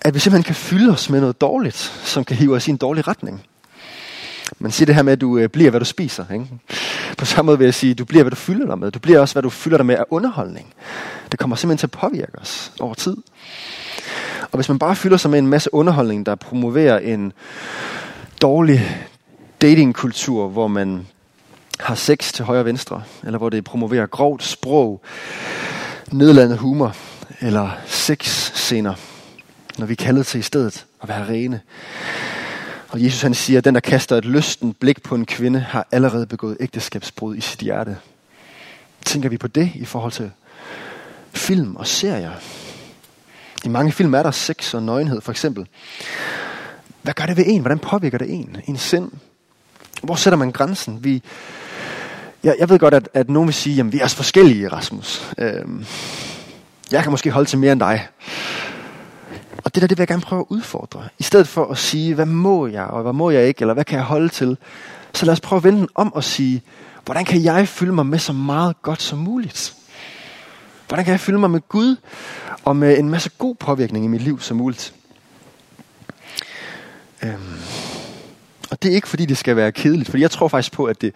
At 0.00 0.14
vi 0.14 0.18
simpelthen 0.18 0.44
kan 0.44 0.54
fylde 0.54 0.92
os 0.92 1.10
med 1.10 1.20
noget 1.20 1.40
dårligt, 1.40 1.76
som 2.04 2.24
kan 2.24 2.36
hive 2.36 2.56
os 2.56 2.68
i 2.68 2.70
en 2.70 2.76
dårlig 2.76 3.08
retning. 3.08 3.44
Man 4.58 4.70
siger 4.70 4.86
det 4.86 4.94
her 4.94 5.02
med, 5.02 5.12
at 5.12 5.20
du 5.20 5.38
øh, 5.38 5.48
bliver, 5.48 5.70
hvad 5.70 5.80
du 5.80 5.86
spiser. 5.86 6.24
Ikke? 6.32 6.46
På 7.18 7.24
samme 7.24 7.46
måde 7.46 7.58
vil 7.58 7.64
jeg 7.64 7.74
sige, 7.74 7.90
at 7.90 7.98
du 7.98 8.04
bliver, 8.04 8.22
hvad 8.22 8.30
du 8.30 8.36
fylder 8.36 8.66
dig 8.66 8.78
med. 8.78 8.90
Du 8.90 8.98
bliver 8.98 9.20
også, 9.20 9.34
hvad 9.34 9.42
du 9.42 9.50
fylder 9.50 9.76
dig 9.76 9.86
med 9.86 9.94
af 9.94 10.04
underholdning. 10.10 10.74
Det 11.32 11.38
kommer 11.40 11.56
simpelthen 11.56 11.78
til 11.78 11.86
at 11.86 12.00
påvirke 12.00 12.38
os 12.38 12.72
over 12.80 12.94
tid. 12.94 13.16
Og 14.42 14.56
hvis 14.58 14.68
man 14.68 14.78
bare 14.78 14.96
fylder 14.96 15.16
sig 15.16 15.30
med 15.30 15.38
en 15.38 15.46
masse 15.46 15.74
underholdning, 15.74 16.26
der 16.26 16.34
promoverer 16.34 16.98
en 16.98 17.32
dårlig 18.42 19.08
datingkultur, 19.60 20.48
hvor 20.48 20.68
man 20.68 21.06
har 21.80 21.94
sex 21.94 22.32
til 22.32 22.44
højre 22.44 22.60
og 22.60 22.66
venstre, 22.66 23.02
eller 23.24 23.38
hvor 23.38 23.50
det 23.50 23.64
promoverer 23.64 24.06
grovt 24.06 24.42
sprog, 24.42 25.00
nedladende 26.12 26.56
humor, 26.56 26.96
eller 27.40 27.70
sexscener, 27.86 28.94
når 29.78 29.86
vi 29.86 29.92
er 29.92 30.04
kaldet 30.04 30.26
til 30.26 30.40
i 30.40 30.42
stedet 30.42 30.86
at 31.02 31.08
være 31.08 31.28
rene. 31.28 31.60
Og 32.88 33.04
Jesus 33.04 33.22
han 33.22 33.34
siger, 33.34 33.58
at 33.58 33.64
den, 33.64 33.74
der 33.74 33.80
kaster 33.80 34.16
et 34.16 34.24
lysten 34.24 34.74
blik 34.74 35.02
på 35.02 35.14
en 35.14 35.26
kvinde, 35.26 35.60
har 35.60 35.86
allerede 35.92 36.26
begået 36.26 36.56
ægteskabsbrud 36.60 37.36
i 37.36 37.40
sit 37.40 37.60
hjerte. 37.60 37.96
Tænker 39.04 39.28
vi 39.28 39.38
på 39.38 39.48
det 39.48 39.70
i 39.74 39.84
forhold 39.84 40.12
til 40.12 40.30
film 41.32 41.76
og 41.76 41.86
serier? 41.86 42.32
I 43.64 43.68
mange 43.68 43.92
film 43.92 44.14
er 44.14 44.22
der 44.22 44.30
sex 44.30 44.74
og 44.74 44.82
nøgenhed, 44.82 45.20
for 45.20 45.32
eksempel. 45.32 45.66
Hvad 47.02 47.14
gør 47.14 47.26
det 47.26 47.36
ved 47.36 47.44
en? 47.46 47.60
Hvordan 47.60 47.78
påvirker 47.78 48.18
det 48.18 48.30
en? 48.30 48.56
En 48.66 48.76
sind? 48.76 49.10
Hvor 50.02 50.14
sætter 50.14 50.38
man 50.38 50.52
grænsen? 50.52 51.04
Vi, 51.04 51.22
jeg, 52.44 52.56
jeg 52.58 52.68
ved 52.68 52.78
godt, 52.78 52.94
at, 52.94 53.08
at 53.14 53.30
nogen 53.30 53.46
vil 53.46 53.54
sige, 53.54 53.80
at 53.80 53.92
vi 53.92 54.00
er 54.00 54.06
så 54.06 54.16
forskellige, 54.16 54.68
Rasmus. 54.68 55.32
Øhm, 55.38 55.86
jeg 56.90 57.02
kan 57.02 57.10
måske 57.10 57.30
holde 57.30 57.48
til 57.48 57.58
mere 57.58 57.72
end 57.72 57.80
dig. 57.80 58.08
Og 59.64 59.74
det 59.74 59.80
der, 59.82 59.88
det 59.88 59.98
vil 59.98 60.02
jeg 60.02 60.08
gerne 60.08 60.22
prøve 60.22 60.40
at 60.40 60.46
udfordre. 60.48 61.08
I 61.18 61.22
stedet 61.22 61.48
for 61.48 61.66
at 61.66 61.78
sige, 61.78 62.14
hvad 62.14 62.26
må 62.26 62.66
jeg, 62.66 62.84
og 62.84 63.02
hvad 63.02 63.12
må 63.12 63.30
jeg 63.30 63.46
ikke, 63.46 63.60
eller 63.60 63.74
hvad 63.74 63.84
kan 63.84 63.96
jeg 63.96 64.04
holde 64.04 64.28
til, 64.28 64.56
så 65.14 65.26
lad 65.26 65.32
os 65.32 65.40
prøve 65.40 65.56
at 65.56 65.64
vende 65.64 65.78
den 65.78 65.88
om 65.94 66.12
og 66.12 66.24
sige, 66.24 66.62
hvordan 67.04 67.24
kan 67.24 67.44
jeg 67.44 67.68
fylde 67.68 67.92
mig 67.92 68.06
med 68.06 68.18
så 68.18 68.32
meget 68.32 68.82
godt 68.82 69.02
som 69.02 69.18
muligt? 69.18 69.74
Hvordan 70.88 71.04
kan 71.04 71.12
jeg 71.12 71.20
fylde 71.20 71.38
mig 71.38 71.50
med 71.50 71.60
Gud, 71.68 71.96
og 72.64 72.76
med 72.76 72.98
en 72.98 73.10
masse 73.10 73.30
god 73.38 73.54
påvirkning 73.54 74.04
i 74.04 74.08
mit 74.08 74.22
liv 74.22 74.40
som 74.40 74.56
muligt? 74.56 74.94
Øhm. 77.22 77.73
Og 78.74 78.82
det 78.82 78.90
er 78.90 78.94
ikke 78.94 79.08
fordi, 79.08 79.26
det 79.26 79.38
skal 79.38 79.56
være 79.56 79.72
kedeligt, 79.72 80.10
for 80.10 80.18
jeg 80.18 80.30
tror 80.30 80.48
faktisk 80.48 80.72
på, 80.72 80.84
at 80.84 81.00
det 81.00 81.14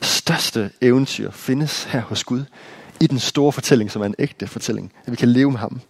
største 0.00 0.70
eventyr 0.80 1.30
findes 1.30 1.84
her 1.84 2.00
hos 2.00 2.24
Gud, 2.24 2.44
i 3.00 3.06
den 3.06 3.18
store 3.18 3.52
fortælling, 3.52 3.90
som 3.90 4.02
er 4.02 4.06
en 4.06 4.14
ægte 4.18 4.46
fortælling, 4.46 4.92
at 5.06 5.10
vi 5.10 5.16
kan 5.16 5.28
leve 5.28 5.50
med 5.50 5.58
ham. 5.58 5.80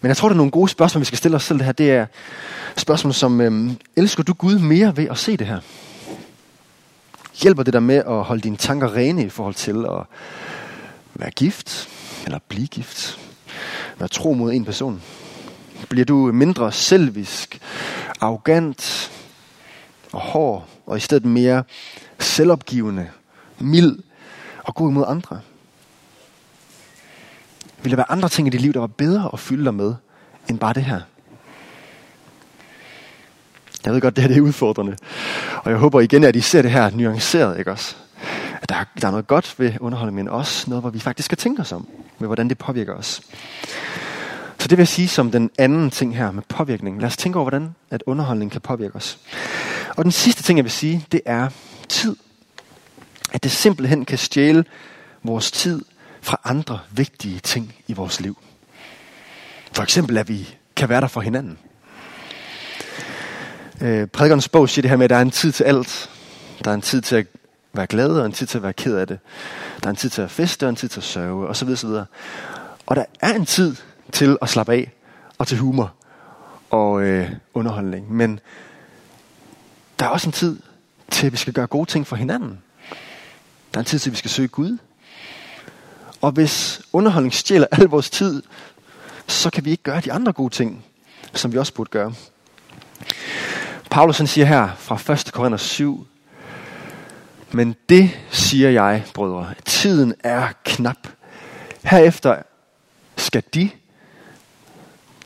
Men 0.00 0.08
jeg 0.08 0.16
tror, 0.16 0.28
der 0.28 0.34
er 0.34 0.36
nogle 0.36 0.50
gode 0.50 0.68
spørgsmål, 0.68 1.00
vi 1.00 1.04
skal 1.04 1.18
stille 1.18 1.36
os 1.36 1.44
selv 1.44 1.58
det 1.58 1.66
her. 1.66 1.72
Det 1.72 1.90
er 1.90 2.06
spørgsmål 2.76 3.14
som, 3.14 3.40
øhm, 3.40 3.76
elsker 3.96 4.22
du 4.22 4.32
Gud 4.32 4.58
mere 4.58 4.96
ved 4.96 5.08
at 5.10 5.18
se 5.18 5.36
det 5.36 5.46
her? 5.46 5.60
Hjælper 7.42 7.62
det 7.62 7.72
dig 7.72 7.82
med 7.82 7.96
at 7.96 8.24
holde 8.24 8.40
dine 8.40 8.56
tanker 8.56 8.94
rene 8.94 9.24
i 9.24 9.28
forhold 9.28 9.54
til 9.54 9.84
at 9.84 10.02
være 11.14 11.30
gift, 11.30 11.88
eller 12.24 12.38
blive 12.48 12.66
gift? 12.66 13.18
Være 13.98 14.08
tro 14.08 14.32
mod 14.32 14.52
en 14.52 14.64
person? 14.64 15.02
Bliver 15.88 16.04
du 16.04 16.32
mindre 16.32 16.72
selvisk, 16.72 17.60
arrogant 18.20 19.10
og 20.12 20.20
hård, 20.20 20.68
og 20.86 20.96
i 20.96 21.00
stedet 21.00 21.24
mere 21.24 21.64
selvopgivende, 22.18 23.10
mild 23.58 23.98
og 24.64 24.74
god 24.74 24.90
imod 24.90 25.04
andre? 25.08 25.40
Vil 27.82 27.90
der 27.90 27.96
være 27.96 28.10
andre 28.10 28.28
ting 28.28 28.48
i 28.48 28.50
dit 28.50 28.60
liv, 28.60 28.72
der 28.72 28.80
var 28.80 28.86
bedre 28.86 29.30
at 29.32 29.38
fylde 29.38 29.64
dig 29.64 29.74
med, 29.74 29.94
end 30.48 30.58
bare 30.58 30.72
det 30.72 30.84
her? 30.84 31.00
Jeg 33.84 33.92
ved 33.92 34.00
godt, 34.00 34.16
det 34.16 34.22
her 34.22 34.28
det 34.28 34.36
er 34.36 34.40
udfordrende. 34.40 34.96
Og 35.56 35.70
jeg 35.70 35.78
håber 35.78 36.00
igen, 36.00 36.24
at 36.24 36.36
I 36.36 36.40
ser 36.40 36.62
det 36.62 36.70
her 36.70 36.90
nuanceret, 36.90 37.58
ikke 37.58 37.70
også? 37.70 37.96
At 38.62 38.68
der, 38.68 38.74
er, 38.74 38.84
der 39.00 39.06
er 39.06 39.10
noget 39.10 39.26
godt 39.26 39.54
ved 39.58 39.72
underholdning, 39.80 40.16
men 40.16 40.28
også 40.28 40.70
noget, 40.70 40.82
hvor 40.82 40.90
vi 40.90 40.98
faktisk 40.98 41.26
skal 41.26 41.38
tænke 41.38 41.62
os 41.62 41.72
om, 41.72 41.88
med 42.18 42.28
hvordan 42.28 42.48
det 42.48 42.58
påvirker 42.58 42.94
os. 42.94 43.20
Så 44.68 44.70
det 44.70 44.78
vil 44.78 44.82
jeg 44.82 44.88
sige 44.88 45.08
som 45.08 45.30
den 45.30 45.50
anden 45.58 45.90
ting 45.90 46.16
her 46.16 46.30
med 46.30 46.42
påvirkning. 46.48 47.00
Lad 47.00 47.06
os 47.06 47.16
tænke 47.16 47.38
over, 47.38 47.50
hvordan 47.50 47.74
at 47.90 48.02
underholdning 48.06 48.50
kan 48.50 48.60
påvirke 48.60 48.96
os. 48.96 49.18
Og 49.96 50.04
den 50.04 50.12
sidste 50.12 50.42
ting, 50.42 50.56
jeg 50.56 50.64
vil 50.64 50.72
sige, 50.72 51.06
det 51.12 51.20
er 51.26 51.48
tid. 51.88 52.16
At 53.32 53.42
det 53.42 53.50
simpelthen 53.50 54.04
kan 54.04 54.18
stjæle 54.18 54.64
vores 55.22 55.50
tid 55.50 55.84
fra 56.22 56.40
andre 56.44 56.78
vigtige 56.90 57.38
ting 57.38 57.74
i 57.86 57.92
vores 57.92 58.20
liv. 58.20 58.38
For 59.72 59.82
eksempel, 59.82 60.18
at 60.18 60.28
vi 60.28 60.56
kan 60.76 60.88
være 60.88 61.00
der 61.00 61.08
for 61.08 61.20
hinanden. 61.20 61.58
Øh, 63.80 64.06
prædikernes 64.06 64.48
bog 64.48 64.68
siger 64.68 64.82
det 64.82 64.90
her 64.90 64.96
med, 64.96 65.04
at 65.04 65.10
der 65.10 65.16
er 65.16 65.22
en 65.22 65.30
tid 65.30 65.52
til 65.52 65.64
alt. 65.64 66.10
Der 66.64 66.70
er 66.70 66.74
en 66.74 66.82
tid 66.82 67.00
til 67.00 67.16
at 67.16 67.26
være 67.72 67.86
glad, 67.86 68.10
og 68.10 68.26
en 68.26 68.32
tid 68.32 68.46
til 68.46 68.58
at 68.58 68.62
være 68.62 68.72
ked 68.72 68.96
af 68.96 69.06
det. 69.06 69.18
Der 69.82 69.86
er 69.86 69.90
en 69.90 69.96
tid 69.96 70.10
til 70.10 70.22
at 70.22 70.30
feste, 70.30 70.64
og 70.66 70.70
en 70.70 70.76
tid 70.76 70.88
til 70.88 71.00
at 71.00 71.04
sørge, 71.04 71.48
osv. 71.48 71.68
osv. 71.68 71.90
Og 72.86 72.96
der 72.96 73.04
er 73.20 73.34
en 73.34 73.46
tid 73.46 73.76
til 74.12 74.38
at 74.42 74.48
slappe 74.48 74.72
af, 74.72 74.92
og 75.38 75.46
til 75.46 75.58
humor 75.58 75.94
og 76.70 77.02
øh, 77.02 77.30
underholdning. 77.54 78.12
Men 78.12 78.40
der 79.98 80.06
er 80.06 80.10
også 80.10 80.28
en 80.28 80.32
tid 80.32 80.60
til, 81.10 81.26
at 81.26 81.32
vi 81.32 81.36
skal 81.36 81.52
gøre 81.52 81.66
gode 81.66 81.90
ting 81.90 82.06
for 82.06 82.16
hinanden. 82.16 82.62
Der 83.74 83.78
er 83.78 83.80
en 83.80 83.84
tid 83.84 83.98
til, 83.98 84.10
at 84.10 84.12
vi 84.12 84.18
skal 84.18 84.30
søge 84.30 84.48
Gud. 84.48 84.78
Og 86.20 86.32
hvis 86.32 86.82
underholdning 86.92 87.34
stjæler 87.34 87.66
al 87.72 87.84
vores 87.84 88.10
tid, 88.10 88.42
så 89.26 89.50
kan 89.50 89.64
vi 89.64 89.70
ikke 89.70 89.82
gøre 89.82 90.00
de 90.00 90.12
andre 90.12 90.32
gode 90.32 90.54
ting, 90.54 90.84
som 91.34 91.52
vi 91.52 91.58
også 91.58 91.74
burde 91.74 91.90
gøre. 91.90 92.14
Paulus 93.90 94.18
han 94.18 94.26
siger 94.26 94.44
her 94.44 94.68
fra 94.76 95.12
1. 95.12 95.30
Korinther 95.32 95.56
7, 95.56 96.06
men 97.52 97.76
det 97.88 98.10
siger 98.30 98.70
jeg, 98.70 99.04
brødre, 99.14 99.54
tiden 99.64 100.14
er 100.20 100.48
knap. 100.64 101.08
Herefter 101.82 102.42
skal 103.16 103.42
de, 103.54 103.70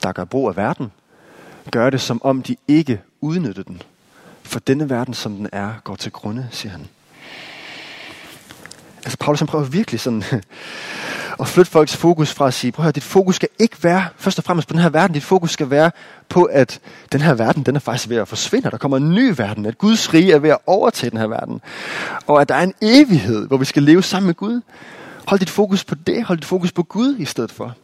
der 0.03 0.13
gør 0.13 0.25
brug 0.25 0.49
af 0.49 0.57
verden, 0.57 0.93
gør 1.71 1.91
det 1.91 2.01
som 2.01 2.21
om 2.25 2.43
de 2.43 2.57
ikke 2.69 3.01
udnyttede 3.21 3.65
den. 3.65 3.83
For 4.43 4.61
denne 4.61 4.91
verden, 4.91 5.15
som 5.15 5.37
den 5.37 5.49
er, 5.53 5.73
går 5.85 5.97
til 5.97 6.13
grunde, 6.13 6.49
siger 6.51 6.73
han. 6.73 6.89
Altså 8.97 9.19
Paulus 9.19 9.41
han 9.41 9.47
prøver 9.47 9.65
virkelig 9.65 10.01
sådan 10.01 10.23
at 11.41 11.49
flytte 11.49 11.71
folks 11.71 11.97
fokus 11.97 12.33
fra 12.33 12.47
at 12.47 12.55
sige, 12.55 12.73
prøv 12.73 12.83
at 12.83 12.85
høre, 12.85 12.93
dit 12.93 13.03
fokus 13.03 13.37
skal 13.37 13.49
ikke 13.59 13.77
være 13.85 14.07
først 14.17 14.39
og 14.39 14.45
fremmest 14.45 14.69
på 14.69 14.73
den 14.73 14.81
her 14.81 14.89
verden, 14.89 15.15
dit 15.15 15.23
fokus 15.23 15.51
skal 15.51 15.71
være 15.71 15.91
på, 16.29 16.45
at 16.45 16.81
den 17.13 17.21
her 17.21 17.35
verden, 17.35 17.63
den 17.63 17.77
er 17.77 17.81
faktisk 17.81 18.09
ved 18.09 18.17
at 18.17 18.29
forsvinde, 18.29 18.71
der 18.71 18.77
kommer 18.77 18.97
en 18.97 19.15
ny 19.15 19.35
verden, 19.37 19.67
at 19.67 19.79
Guds 19.79 20.15
rige 20.15 20.33
er 20.33 20.39
ved 20.39 20.51
at 20.51 20.59
overtage 20.67 21.11
den 21.11 21.19
her 21.19 21.27
verden, 21.27 21.61
og 22.27 22.41
at 22.41 22.49
der 22.49 22.55
er 22.55 22.63
en 22.63 22.75
evighed, 22.83 23.47
hvor 23.47 23.57
vi 23.57 23.65
skal 23.65 23.83
leve 23.83 24.03
sammen 24.03 24.27
med 24.27 24.35
Gud. 24.35 24.61
Hold 25.27 25.41
dit 25.41 25.51
fokus 25.51 25.85
på 25.85 25.95
det, 25.95 26.25
hold 26.25 26.39
dit 26.39 26.45
fokus 26.45 26.73
på 26.73 26.83
Gud 26.83 27.17
i 27.19 27.25
stedet 27.25 27.53
for. 27.53 27.75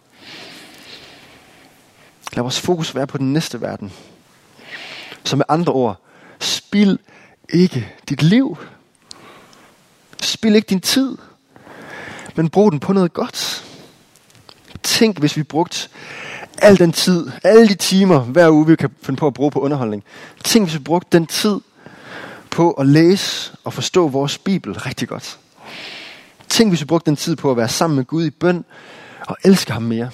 Lad 2.33 2.43
vores 2.43 2.61
fokus 2.61 2.95
være 2.95 3.07
på 3.07 3.19
den 3.19 3.33
næste 3.33 3.61
verden. 3.61 3.93
Så 5.25 5.37
med 5.37 5.45
andre 5.49 5.73
ord, 5.73 6.01
spil 6.41 6.99
ikke 7.49 7.95
dit 8.09 8.23
liv. 8.23 8.59
Spil 10.23 10.55
ikke 10.55 10.67
din 10.67 10.81
tid, 10.81 11.17
men 12.35 12.51
brug 12.51 12.73
den 12.73 12.81
på 12.81 12.93
noget 12.93 13.13
godt. 13.13 13.65
Tænk, 14.83 15.19
hvis 15.19 15.37
vi 15.37 15.43
brugte 15.43 15.89
al 16.59 16.79
den 16.79 16.93
tid, 16.93 17.31
alle 17.45 17.69
de 17.69 17.75
timer 17.75 18.21
hver 18.21 18.51
uge, 18.51 18.67
vi 18.67 18.77
kan 18.77 18.91
finde 19.03 19.19
på 19.19 19.27
at 19.27 19.35
bruge 19.35 19.51
på 19.51 19.61
underholdning. 19.61 20.05
Tænk, 20.45 20.67
hvis 20.67 20.75
vi 20.75 20.83
brugte 20.83 21.19
den 21.19 21.27
tid 21.27 21.61
på 22.51 22.71
at 22.71 22.87
læse 22.87 23.53
og 23.65 23.73
forstå 23.73 24.09
vores 24.09 24.39
Bibel 24.39 24.73
rigtig 24.73 25.09
godt. 25.09 25.39
Tænk, 26.49 26.71
hvis 26.71 26.81
vi 26.81 26.85
brugte 26.85 27.07
den 27.07 27.17
tid 27.17 27.37
på 27.37 27.51
at 27.51 27.57
være 27.57 27.69
sammen 27.69 27.97
med 27.97 28.05
Gud 28.05 28.25
i 28.25 28.31
bøn 28.31 28.65
og 29.27 29.37
elske 29.45 29.73
ham 29.73 29.83
mere. 29.83 30.11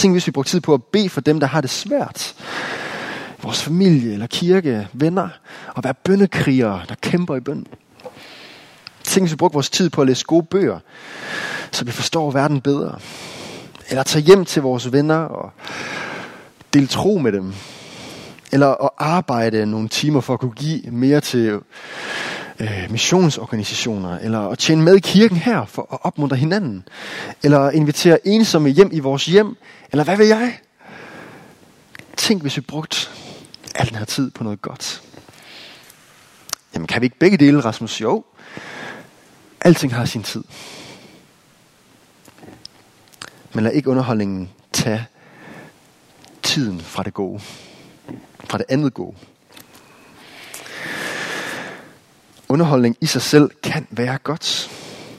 Tænk, 0.00 0.14
hvis 0.14 0.26
vi 0.26 0.32
brugte 0.32 0.50
tid 0.50 0.60
på 0.60 0.74
at 0.74 0.82
bede 0.82 1.08
for 1.08 1.20
dem, 1.20 1.40
der 1.40 1.46
har 1.46 1.60
det 1.60 1.70
svært. 1.70 2.34
Vores 3.42 3.62
familie 3.62 4.12
eller 4.12 4.26
kirke, 4.26 4.88
venner. 4.92 5.28
Og 5.74 5.84
være 5.84 5.94
bønnekrigere, 5.94 6.82
der 6.88 6.94
kæmper 6.94 7.36
i 7.36 7.40
bøn. 7.40 7.66
Tænk, 9.04 9.24
hvis 9.24 9.32
vi 9.32 9.36
brugte 9.36 9.54
vores 9.54 9.70
tid 9.70 9.90
på 9.90 10.00
at 10.00 10.06
læse 10.06 10.24
gode 10.24 10.42
bøger, 10.42 10.78
så 11.70 11.84
vi 11.84 11.90
forstår 11.90 12.30
verden 12.30 12.60
bedre. 12.60 12.98
Eller 13.90 14.02
tage 14.02 14.22
hjem 14.22 14.44
til 14.44 14.62
vores 14.62 14.92
venner 14.92 15.18
og 15.18 15.52
dele 16.74 16.86
tro 16.86 17.18
med 17.18 17.32
dem. 17.32 17.54
Eller 18.52 18.84
at 18.84 18.90
arbejde 18.98 19.66
nogle 19.66 19.88
timer 19.88 20.20
for 20.20 20.34
at 20.34 20.40
kunne 20.40 20.54
give 20.56 20.82
mere 20.90 21.20
til 21.20 21.60
øh, 22.60 22.90
missionsorganisationer. 22.90 24.18
Eller 24.18 24.48
at 24.48 24.58
tjene 24.58 24.82
med 24.82 24.96
i 24.96 25.00
kirken 25.00 25.36
her 25.36 25.64
for 25.64 25.88
at 25.92 25.98
opmuntre 26.02 26.36
hinanden. 26.36 26.88
Eller 27.42 27.70
invitere 27.70 28.26
ensomme 28.26 28.68
hjem 28.68 28.90
i 28.92 28.98
vores 28.98 29.26
hjem. 29.26 29.56
Eller 29.92 30.04
hvad 30.04 30.16
vil 30.16 30.26
jeg? 30.26 30.58
Tænk, 32.16 32.42
hvis 32.42 32.56
vi 32.56 32.60
brugte 32.60 32.96
al 33.74 33.88
den 33.88 33.96
her 33.96 34.04
tid 34.04 34.30
på 34.30 34.44
noget 34.44 34.62
godt. 34.62 35.02
Jamen 36.74 36.86
kan 36.86 37.00
vi 37.00 37.06
ikke 37.06 37.18
begge 37.18 37.36
dele, 37.36 37.60
Rasmus? 37.60 38.00
Jo, 38.00 38.24
Alting 39.60 39.94
har 39.94 40.04
sin 40.04 40.22
tid. 40.22 40.44
Men 43.54 43.64
lad 43.64 43.72
ikke 43.72 43.90
underholdningen 43.90 44.50
tage 44.72 45.06
tiden 46.42 46.80
fra 46.80 47.02
det 47.02 47.14
gode. 47.14 47.40
Fra 48.44 48.58
det 48.58 48.66
andet 48.68 48.94
gode. 48.94 49.16
Underholdning 52.50 52.96
i 53.00 53.06
sig 53.06 53.22
selv 53.22 53.50
kan 53.62 53.86
være 53.90 54.18
godt, 54.18 54.70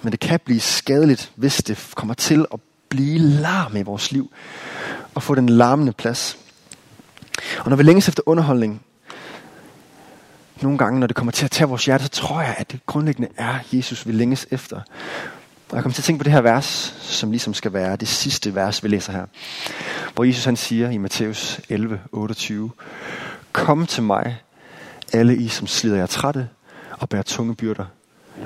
men 0.02 0.12
det 0.12 0.20
kan 0.20 0.39
blive 0.46 0.60
skadeligt, 0.60 1.32
hvis 1.36 1.63
det 1.63 1.91
kommer 1.96 2.13
til 2.13 2.46
at 2.54 2.60
blive 2.89 3.20
larm 3.20 3.76
i 3.76 3.82
vores 3.82 4.12
liv 4.12 4.32
og 5.13 5.24
få 5.24 5.36
den 5.36 5.50
larmende 5.50 5.91
plads. 5.91 6.38
Og 7.60 7.70
når 7.70 7.76
vi 7.78 7.84
længes 7.84 8.08
efter 8.08 8.24
underholdning, 8.26 8.82
nogle 10.62 10.78
gange, 10.78 11.00
når 11.00 11.08
det 11.08 11.15
kommer 11.15 11.32
til 11.32 11.46
at 11.46 11.52
tage 11.52 11.67
vores 11.67 11.86
hjerte, 11.86 12.04
så 12.04 12.10
tror 12.10 12.41
jeg, 12.41 12.56
at 12.58 12.72
det 12.72 12.86
grundlæggende 12.86 13.30
er 13.38 13.60
Jesus, 13.74 14.08
vi 14.08 14.12
længes 14.12 14.48
efter. 14.52 14.76
Og 15.70 15.76
jeg 15.76 15.84
kommer 15.84 15.94
til 15.94 16.02
at 16.02 16.06
tænke 16.06 16.20
på 16.20 16.24
det 16.24 16.34
her 16.34 16.41
vers, 16.41 16.96
som 17.00 17.32
ligesom 17.32 17.54
skal 17.54 17.74
være 17.74 17.96
det 17.96 18.08
sidste 18.08 18.56
vers, 18.56 18.84
vi 18.84 18.88
læser 18.88 19.12
her. 19.12 19.26
Hvor 20.15 20.24
Jesus 20.24 20.46
han 20.46 20.58
siger 20.58 20.89
i 20.89 20.98
Matthæus 20.98 21.60
11, 21.70 22.00
28, 22.12 22.72
Kom 23.52 23.86
til 23.86 24.04
mig, 24.04 24.38
alle 25.13 25.38
I, 25.38 25.48
som 25.48 25.67
slider 25.67 25.98
jer 25.98 26.06
trætte 26.06 26.48
og 27.02 27.10
bære 27.10 27.24
tunge 27.24 27.56
byrder, 27.56 27.86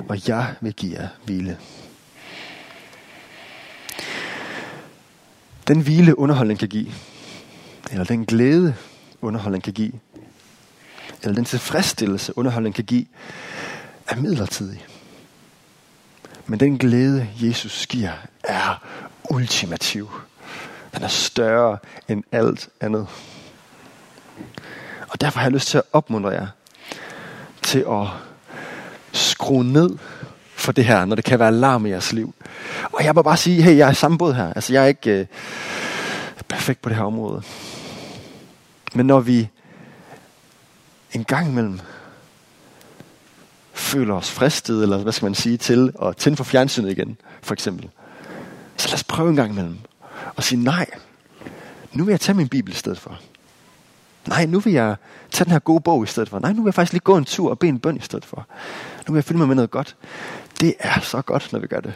og 0.08 0.28
jeg 0.28 0.54
vil 0.60 0.74
give 0.74 1.00
jer 1.00 1.08
hvile. 1.24 1.58
Den 5.68 5.80
hvile 5.80 6.18
underholdning 6.18 6.58
kan 6.58 6.68
give, 6.68 6.92
eller 7.90 8.04
den 8.04 8.26
glæde 8.26 8.74
underholdning 9.22 9.64
kan 9.64 9.72
give, 9.72 9.92
eller 11.22 11.34
den 11.34 11.44
tilfredsstillelse 11.44 12.38
underholdning 12.38 12.74
kan 12.74 12.84
give, 12.84 13.06
er 14.08 14.16
midlertidig. 14.16 14.86
Men 16.46 16.60
den 16.60 16.78
glæde, 16.78 17.28
Jesus 17.40 17.86
giver, 17.86 18.12
er 18.44 18.82
ultimativ. 19.30 20.10
Den 20.94 21.02
er 21.02 21.08
større 21.08 21.78
end 22.08 22.24
alt 22.32 22.68
andet. 22.80 23.06
Og 25.08 25.20
derfor 25.20 25.38
har 25.38 25.46
jeg 25.46 25.52
lyst 25.52 25.68
til 25.68 25.78
at 25.78 25.84
opmuntre 25.92 26.30
jer 26.30 26.46
til 27.62 27.78
at 27.88 28.25
skrue 29.36 29.64
ned 29.64 29.90
for 30.54 30.72
det 30.72 30.84
her, 30.84 31.04
når 31.04 31.16
det 31.16 31.24
kan 31.24 31.38
være 31.38 31.52
larm 31.52 31.86
i 31.86 31.90
jeres 31.90 32.12
liv. 32.12 32.34
Og 32.92 33.04
jeg 33.04 33.14
må 33.14 33.22
bare 33.22 33.36
sige, 33.36 33.62
hey, 33.62 33.76
jeg 33.76 33.86
er 33.86 33.92
i 33.92 33.94
samme 33.94 34.18
båd 34.18 34.34
her. 34.34 34.52
Altså, 34.52 34.72
jeg 34.72 34.82
er 34.82 34.86
ikke 34.86 35.10
øh, 35.10 35.26
perfekt 36.48 36.82
på 36.82 36.88
det 36.88 36.96
her 36.96 37.04
område. 37.04 37.42
Men 38.94 39.06
når 39.06 39.20
vi 39.20 39.48
en 41.12 41.24
gang 41.24 41.48
imellem 41.48 41.80
føler 43.74 44.14
os 44.14 44.30
fristet, 44.30 44.82
eller 44.82 44.98
hvad 44.98 45.12
skal 45.12 45.26
man 45.26 45.34
sige, 45.34 45.56
til 45.56 45.92
at 46.02 46.16
tænde 46.16 46.36
for 46.36 46.44
fjernsynet 46.44 46.90
igen, 46.90 47.16
for 47.42 47.52
eksempel. 47.52 47.90
Så 48.76 48.88
lad 48.88 48.94
os 48.94 49.04
prøve 49.04 49.28
en 49.30 49.36
gang 49.36 49.50
imellem 49.52 49.78
og 50.36 50.44
sige, 50.44 50.64
nej, 50.64 50.86
nu 51.92 52.04
vil 52.04 52.12
jeg 52.12 52.20
tage 52.20 52.36
min 52.36 52.48
bibel 52.48 52.72
i 52.72 52.76
stedet 52.76 52.98
for. 52.98 53.18
Nej, 54.28 54.46
nu 54.46 54.60
vil 54.60 54.72
jeg 54.72 54.96
tage 55.30 55.44
den 55.44 55.52
her 55.52 55.58
gode 55.58 55.80
bog 55.80 56.04
i 56.04 56.06
stedet 56.06 56.28
for. 56.28 56.38
Nej, 56.38 56.52
nu 56.52 56.62
vil 56.62 56.68
jeg 56.68 56.74
faktisk 56.74 56.92
lige 56.92 57.00
gå 57.00 57.16
en 57.16 57.24
tur 57.24 57.50
og 57.50 57.58
bede 57.58 57.68
en 57.68 57.78
bøn 57.78 57.96
i 57.96 58.00
stedet 58.00 58.24
for. 58.24 58.46
Nu 59.08 59.12
vil 59.12 59.18
jeg 59.18 59.24
fylde 59.24 59.38
mig 59.38 59.48
med 59.48 59.54
noget 59.56 59.70
godt. 59.70 59.96
Det 60.60 60.74
er 60.78 61.00
så 61.00 61.22
godt, 61.22 61.52
når 61.52 61.58
vi 61.58 61.66
gør 61.66 61.80
det. 61.80 61.94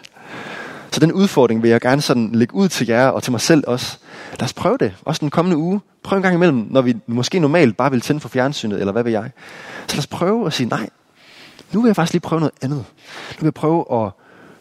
Så 0.93 1.01
den 1.01 1.13
udfordring 1.13 1.63
vil 1.63 1.71
jeg 1.71 1.81
gerne 1.81 2.03
sådan 2.03 2.31
lægge 2.33 2.55
ud 2.55 2.69
til 2.69 2.87
jer 2.87 3.09
og 3.09 3.23
til 3.23 3.31
mig 3.33 3.41
selv 3.41 3.65
også. 3.67 3.99
Lad 4.33 4.43
os 4.43 4.53
prøve 4.53 4.79
det. 4.79 4.95
Også 5.05 5.21
den 5.21 5.31
kommende 5.31 5.57
uge. 5.57 5.81
Prøv 6.03 6.17
en 6.17 6.23
gang 6.23 6.35
imellem, 6.35 6.67
når 6.71 6.83
vi 6.83 6.97
måske 7.07 7.39
normalt 7.39 7.77
bare 7.77 7.91
vil 7.91 8.01
tænde 8.01 8.21
for 8.21 8.29
fjernsynet, 8.29 8.81
eller 8.81 8.93
hvad 8.93 9.03
ved 9.03 9.13
jeg. 9.13 9.31
Så 9.87 9.97
lad 9.97 9.99
os 9.99 10.07
prøve 10.07 10.47
at 10.47 10.53
sige, 10.53 10.69
nej, 10.69 10.89
nu 11.73 11.81
vil 11.81 11.89
jeg 11.89 11.97
faktisk 11.97 12.13
lige 12.13 12.21
prøve 12.21 12.41
noget 12.41 12.53
andet. 12.63 12.79
Nu 12.79 13.41
vil 13.41 13.47
jeg 13.47 13.55
prøve 13.55 14.05
at 14.05 14.11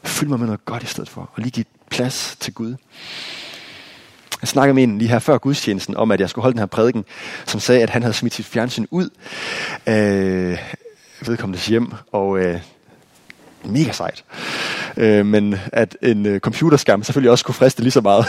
fylde 0.03 0.29
mig 0.29 0.39
med 0.39 0.47
noget 0.47 0.65
godt 0.65 0.84
i 0.84 0.86
stedet 0.86 1.10
for. 1.10 1.21
Og 1.21 1.41
lige 1.41 1.51
give 1.51 1.65
plads 1.89 2.38
til 2.39 2.53
Gud. 2.53 2.75
Jeg 4.41 4.47
snakkede 4.47 4.73
med 4.73 4.84
en 4.84 4.97
lige 4.97 5.10
her 5.10 5.19
før 5.19 5.38
gudstjenesten 5.38 5.97
om, 5.97 6.12
at 6.12 6.19
jeg 6.19 6.30
skulle 6.30 6.43
holde 6.43 6.54
den 6.54 6.60
her 6.60 6.65
prædiken, 6.65 7.06
som 7.45 7.60
sagde, 7.60 7.84
at 7.84 7.89
han 7.89 8.02
havde 8.02 8.13
smidt 8.13 8.34
sit 8.34 8.45
fjernsyn 8.45 8.86
ud 8.91 9.10
af 9.86 10.75
vedkommendes 11.28 11.67
hjem, 11.67 11.91
og 12.12 12.39
øh, 12.39 12.60
mega 13.65 13.91
sejt. 13.91 14.23
Øh, 14.97 15.25
men 15.25 15.56
at 15.73 15.97
en 16.02 16.25
øh, 16.25 16.39
computerskærm 16.39 17.04
selvfølgelig 17.04 17.32
også 17.32 17.45
kunne 17.45 17.56
friste 17.56 17.82
lige 17.82 17.91
så 17.91 18.02
meget. 18.02 18.25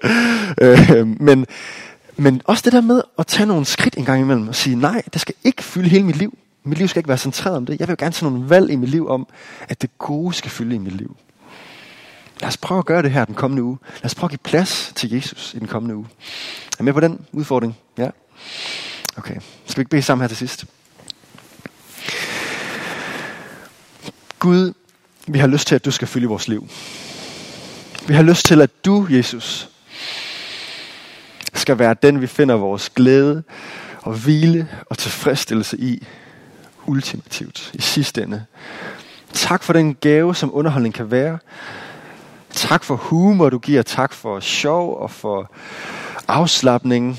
øh, 0.62 1.06
men, 1.20 1.46
men 2.16 2.42
også 2.44 2.62
det 2.64 2.72
der 2.72 2.80
med 2.80 3.02
at 3.18 3.26
tage 3.26 3.46
nogle 3.46 3.64
skridt 3.64 3.96
en 3.96 4.04
gang 4.04 4.20
imellem 4.20 4.48
og 4.48 4.54
sige, 4.54 4.76
nej, 4.76 5.02
det 5.12 5.20
skal 5.20 5.34
ikke 5.44 5.62
fylde 5.62 5.88
hele 5.88 6.04
mit 6.04 6.16
liv. 6.16 6.38
Mit 6.64 6.78
liv 6.78 6.88
skal 6.88 7.00
ikke 7.00 7.08
være 7.08 7.18
centreret 7.18 7.56
om 7.56 7.66
det. 7.66 7.80
Jeg 7.80 7.88
vil 7.88 7.96
gerne 7.96 8.12
tage 8.12 8.30
nogle 8.30 8.50
valg 8.50 8.70
i 8.70 8.76
mit 8.76 8.88
liv 8.88 9.08
om, 9.08 9.26
at 9.68 9.82
det 9.82 9.90
gode 9.98 10.34
skal 10.34 10.50
fylde 10.50 10.74
i 10.74 10.78
mit 10.78 10.92
liv. 10.92 11.16
Lad 12.42 12.48
os 12.48 12.56
prøve 12.56 12.78
at 12.78 12.84
gøre 12.84 13.02
det 13.02 13.10
her 13.10 13.24
den 13.24 13.34
kommende 13.34 13.62
uge. 13.62 13.78
Lad 13.96 14.04
os 14.04 14.14
prøve 14.14 14.26
at 14.26 14.30
give 14.30 14.38
plads 14.38 14.92
til 14.94 15.10
Jesus 15.10 15.54
i 15.54 15.58
den 15.58 15.68
kommende 15.68 15.96
uge. 15.96 16.06
Er 16.78 16.82
med 16.82 16.92
på 16.92 17.00
den 17.00 17.26
udfordring? 17.32 17.76
Ja? 17.98 18.10
Okay. 19.16 19.36
Skal 19.66 19.76
vi 19.76 19.80
ikke 19.80 19.90
bede 19.90 20.02
sammen 20.02 20.22
her 20.22 20.28
til 20.28 20.36
sidst? 20.36 20.64
Gud, 24.38 24.72
vi 25.26 25.38
har 25.38 25.46
lyst 25.46 25.68
til, 25.68 25.74
at 25.74 25.84
du 25.84 25.90
skal 25.90 26.08
fylde 26.08 26.26
vores 26.26 26.48
liv. 26.48 26.68
Vi 28.06 28.14
har 28.14 28.22
lyst 28.22 28.46
til, 28.46 28.60
at 28.60 28.84
du, 28.84 29.06
Jesus, 29.10 29.68
skal 31.54 31.78
være 31.78 31.96
den, 32.02 32.20
vi 32.20 32.26
finder 32.26 32.54
vores 32.54 32.90
glæde 32.90 33.42
og 34.00 34.14
hvile 34.14 34.68
og 34.86 34.98
tilfredsstillelse 34.98 35.76
i 35.78 36.06
ultimativt 36.86 37.70
i 37.74 37.80
sidste 37.80 38.22
ende. 38.22 38.44
Tak 39.32 39.62
for 39.62 39.72
den 39.72 39.94
gave, 39.94 40.34
som 40.34 40.54
underholdning 40.54 40.94
kan 40.94 41.10
være. 41.10 41.38
Tak 42.52 42.84
for 42.84 42.96
humor, 42.96 43.50
du 43.50 43.58
giver. 43.58 43.82
Tak 43.82 44.12
for 44.12 44.40
sjov 44.40 44.96
og 44.96 45.10
for 45.10 45.50
afslappning. 46.28 47.18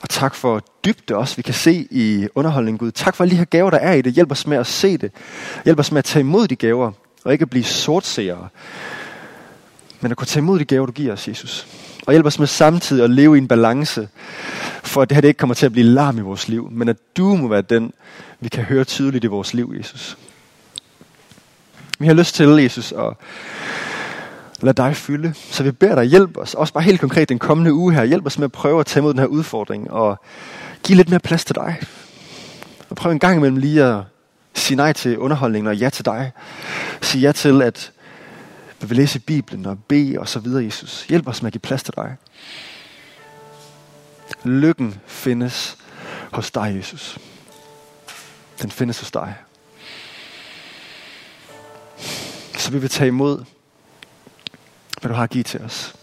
Og 0.00 0.08
tak 0.08 0.34
for 0.34 0.62
dybde 0.84 1.16
også, 1.16 1.36
vi 1.36 1.42
kan 1.42 1.54
se 1.54 1.88
i 1.90 2.28
underholdningen, 2.34 2.78
Gud. 2.78 2.90
Tak 2.90 3.16
for 3.16 3.24
alle 3.24 3.32
de 3.32 3.36
her 3.36 3.44
gaver, 3.44 3.70
der 3.70 3.78
er 3.78 3.92
i 3.92 4.02
det. 4.02 4.12
Hjælp 4.12 4.30
os 4.30 4.46
med 4.46 4.56
at 4.56 4.66
se 4.66 4.96
det. 4.96 5.12
Hjælp 5.64 5.78
os 5.78 5.92
med 5.92 5.98
at 5.98 6.04
tage 6.04 6.20
imod 6.20 6.48
de 6.48 6.56
gaver, 6.56 6.92
og 7.24 7.32
ikke 7.32 7.42
at 7.42 7.50
blive 7.50 7.64
sortseere. 7.64 8.48
Men 10.00 10.10
at 10.10 10.16
kunne 10.16 10.26
tage 10.26 10.42
imod 10.42 10.58
de 10.58 10.64
gaver, 10.64 10.86
du 10.86 10.92
giver 10.92 11.12
os, 11.12 11.28
Jesus. 11.28 11.66
Og 12.06 12.12
hjælp 12.12 12.26
os 12.26 12.38
med 12.38 12.46
samtidig 12.46 13.04
at 13.04 13.10
leve 13.10 13.36
i 13.36 13.38
en 13.38 13.48
balance, 13.48 14.08
for 14.82 15.02
at 15.02 15.10
det 15.10 15.16
her 15.16 15.20
det 15.20 15.28
ikke 15.28 15.38
kommer 15.38 15.54
til 15.54 15.66
at 15.66 15.72
blive 15.72 15.86
larm 15.86 16.18
i 16.18 16.20
vores 16.20 16.48
liv, 16.48 16.68
men 16.70 16.88
at 16.88 16.96
du 17.16 17.36
må 17.36 17.48
være 17.48 17.62
den, 17.62 17.92
vi 18.40 18.48
kan 18.48 18.64
høre 18.64 18.84
tydeligt 18.84 19.24
i 19.24 19.26
vores 19.26 19.54
liv, 19.54 19.74
Jesus. 19.78 20.18
Vi 21.98 22.06
har 22.06 22.14
lyst 22.14 22.34
til, 22.34 22.48
Jesus, 22.48 22.92
at 22.92 23.14
lade 24.60 24.76
dig 24.76 24.96
fylde. 24.96 25.34
Så 25.34 25.62
vi 25.62 25.70
beder 25.70 25.94
dig, 25.94 26.04
hjælp 26.04 26.36
os, 26.36 26.54
også 26.54 26.72
bare 26.72 26.84
helt 26.84 27.00
konkret 27.00 27.28
den 27.28 27.38
kommende 27.38 27.74
uge 27.74 27.94
her, 27.94 28.04
hjælp 28.04 28.26
os 28.26 28.38
med 28.38 28.44
at 28.44 28.52
prøve 28.52 28.80
at 28.80 28.86
tage 28.86 29.00
imod 29.00 29.12
den 29.12 29.20
her 29.20 29.26
udfordring, 29.26 29.90
og 29.90 30.20
give 30.82 30.96
lidt 30.96 31.08
mere 31.08 31.20
plads 31.20 31.44
til 31.44 31.54
dig. 31.54 31.76
Og 32.90 32.96
prøv 32.96 33.12
en 33.12 33.18
gang 33.18 33.36
imellem 33.36 33.56
lige 33.56 33.84
at 33.84 34.02
sige 34.54 34.76
nej 34.76 34.92
til 34.92 35.18
underholdningen, 35.18 35.68
og 35.68 35.76
ja 35.76 35.90
til 35.90 36.04
dig. 36.04 36.32
Sige 37.02 37.22
ja 37.22 37.32
til, 37.32 37.62
at 37.62 37.92
vi 38.80 38.86
vil 38.86 38.96
læse 38.96 39.20
Bibelen 39.20 39.66
og 39.66 39.78
bede 39.88 40.18
og 40.18 40.28
så 40.28 40.38
videre, 40.38 40.64
Jesus. 40.64 41.04
Hjælp 41.08 41.28
os 41.28 41.42
med 41.42 41.46
at 41.46 41.52
give 41.52 41.60
plads 41.60 41.82
til 41.82 41.94
dig. 41.96 42.16
Lykken 44.44 45.00
findes 45.06 45.76
hos 46.32 46.50
dig, 46.50 46.74
Jesus. 46.76 47.18
Den 48.62 48.70
findes 48.70 49.00
hos 49.00 49.10
dig. 49.10 49.34
Så 52.68 52.72
vi 52.72 52.80
vil 52.80 52.90
tage 52.90 53.08
imod, 53.08 53.44
hvad 55.00 55.08
du 55.08 55.14
har 55.14 55.22
at 55.22 55.30
give 55.30 55.44
til 55.44 55.60
os. 55.60 55.96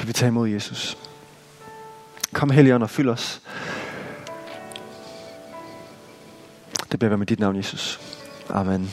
Vi 0.00 0.06
vil 0.06 0.14
tage 0.14 0.28
imod 0.28 0.48
Jesus. 0.48 0.98
Kom 2.32 2.50
Helligånd 2.50 2.82
og 2.82 2.90
fyld 2.90 3.08
os. 3.08 3.42
Det 6.92 7.00
beder 7.00 7.10
vi 7.10 7.16
med 7.16 7.26
dit 7.26 7.40
navn, 7.40 7.56
Jesus. 7.56 8.00
Amen. 8.48 8.90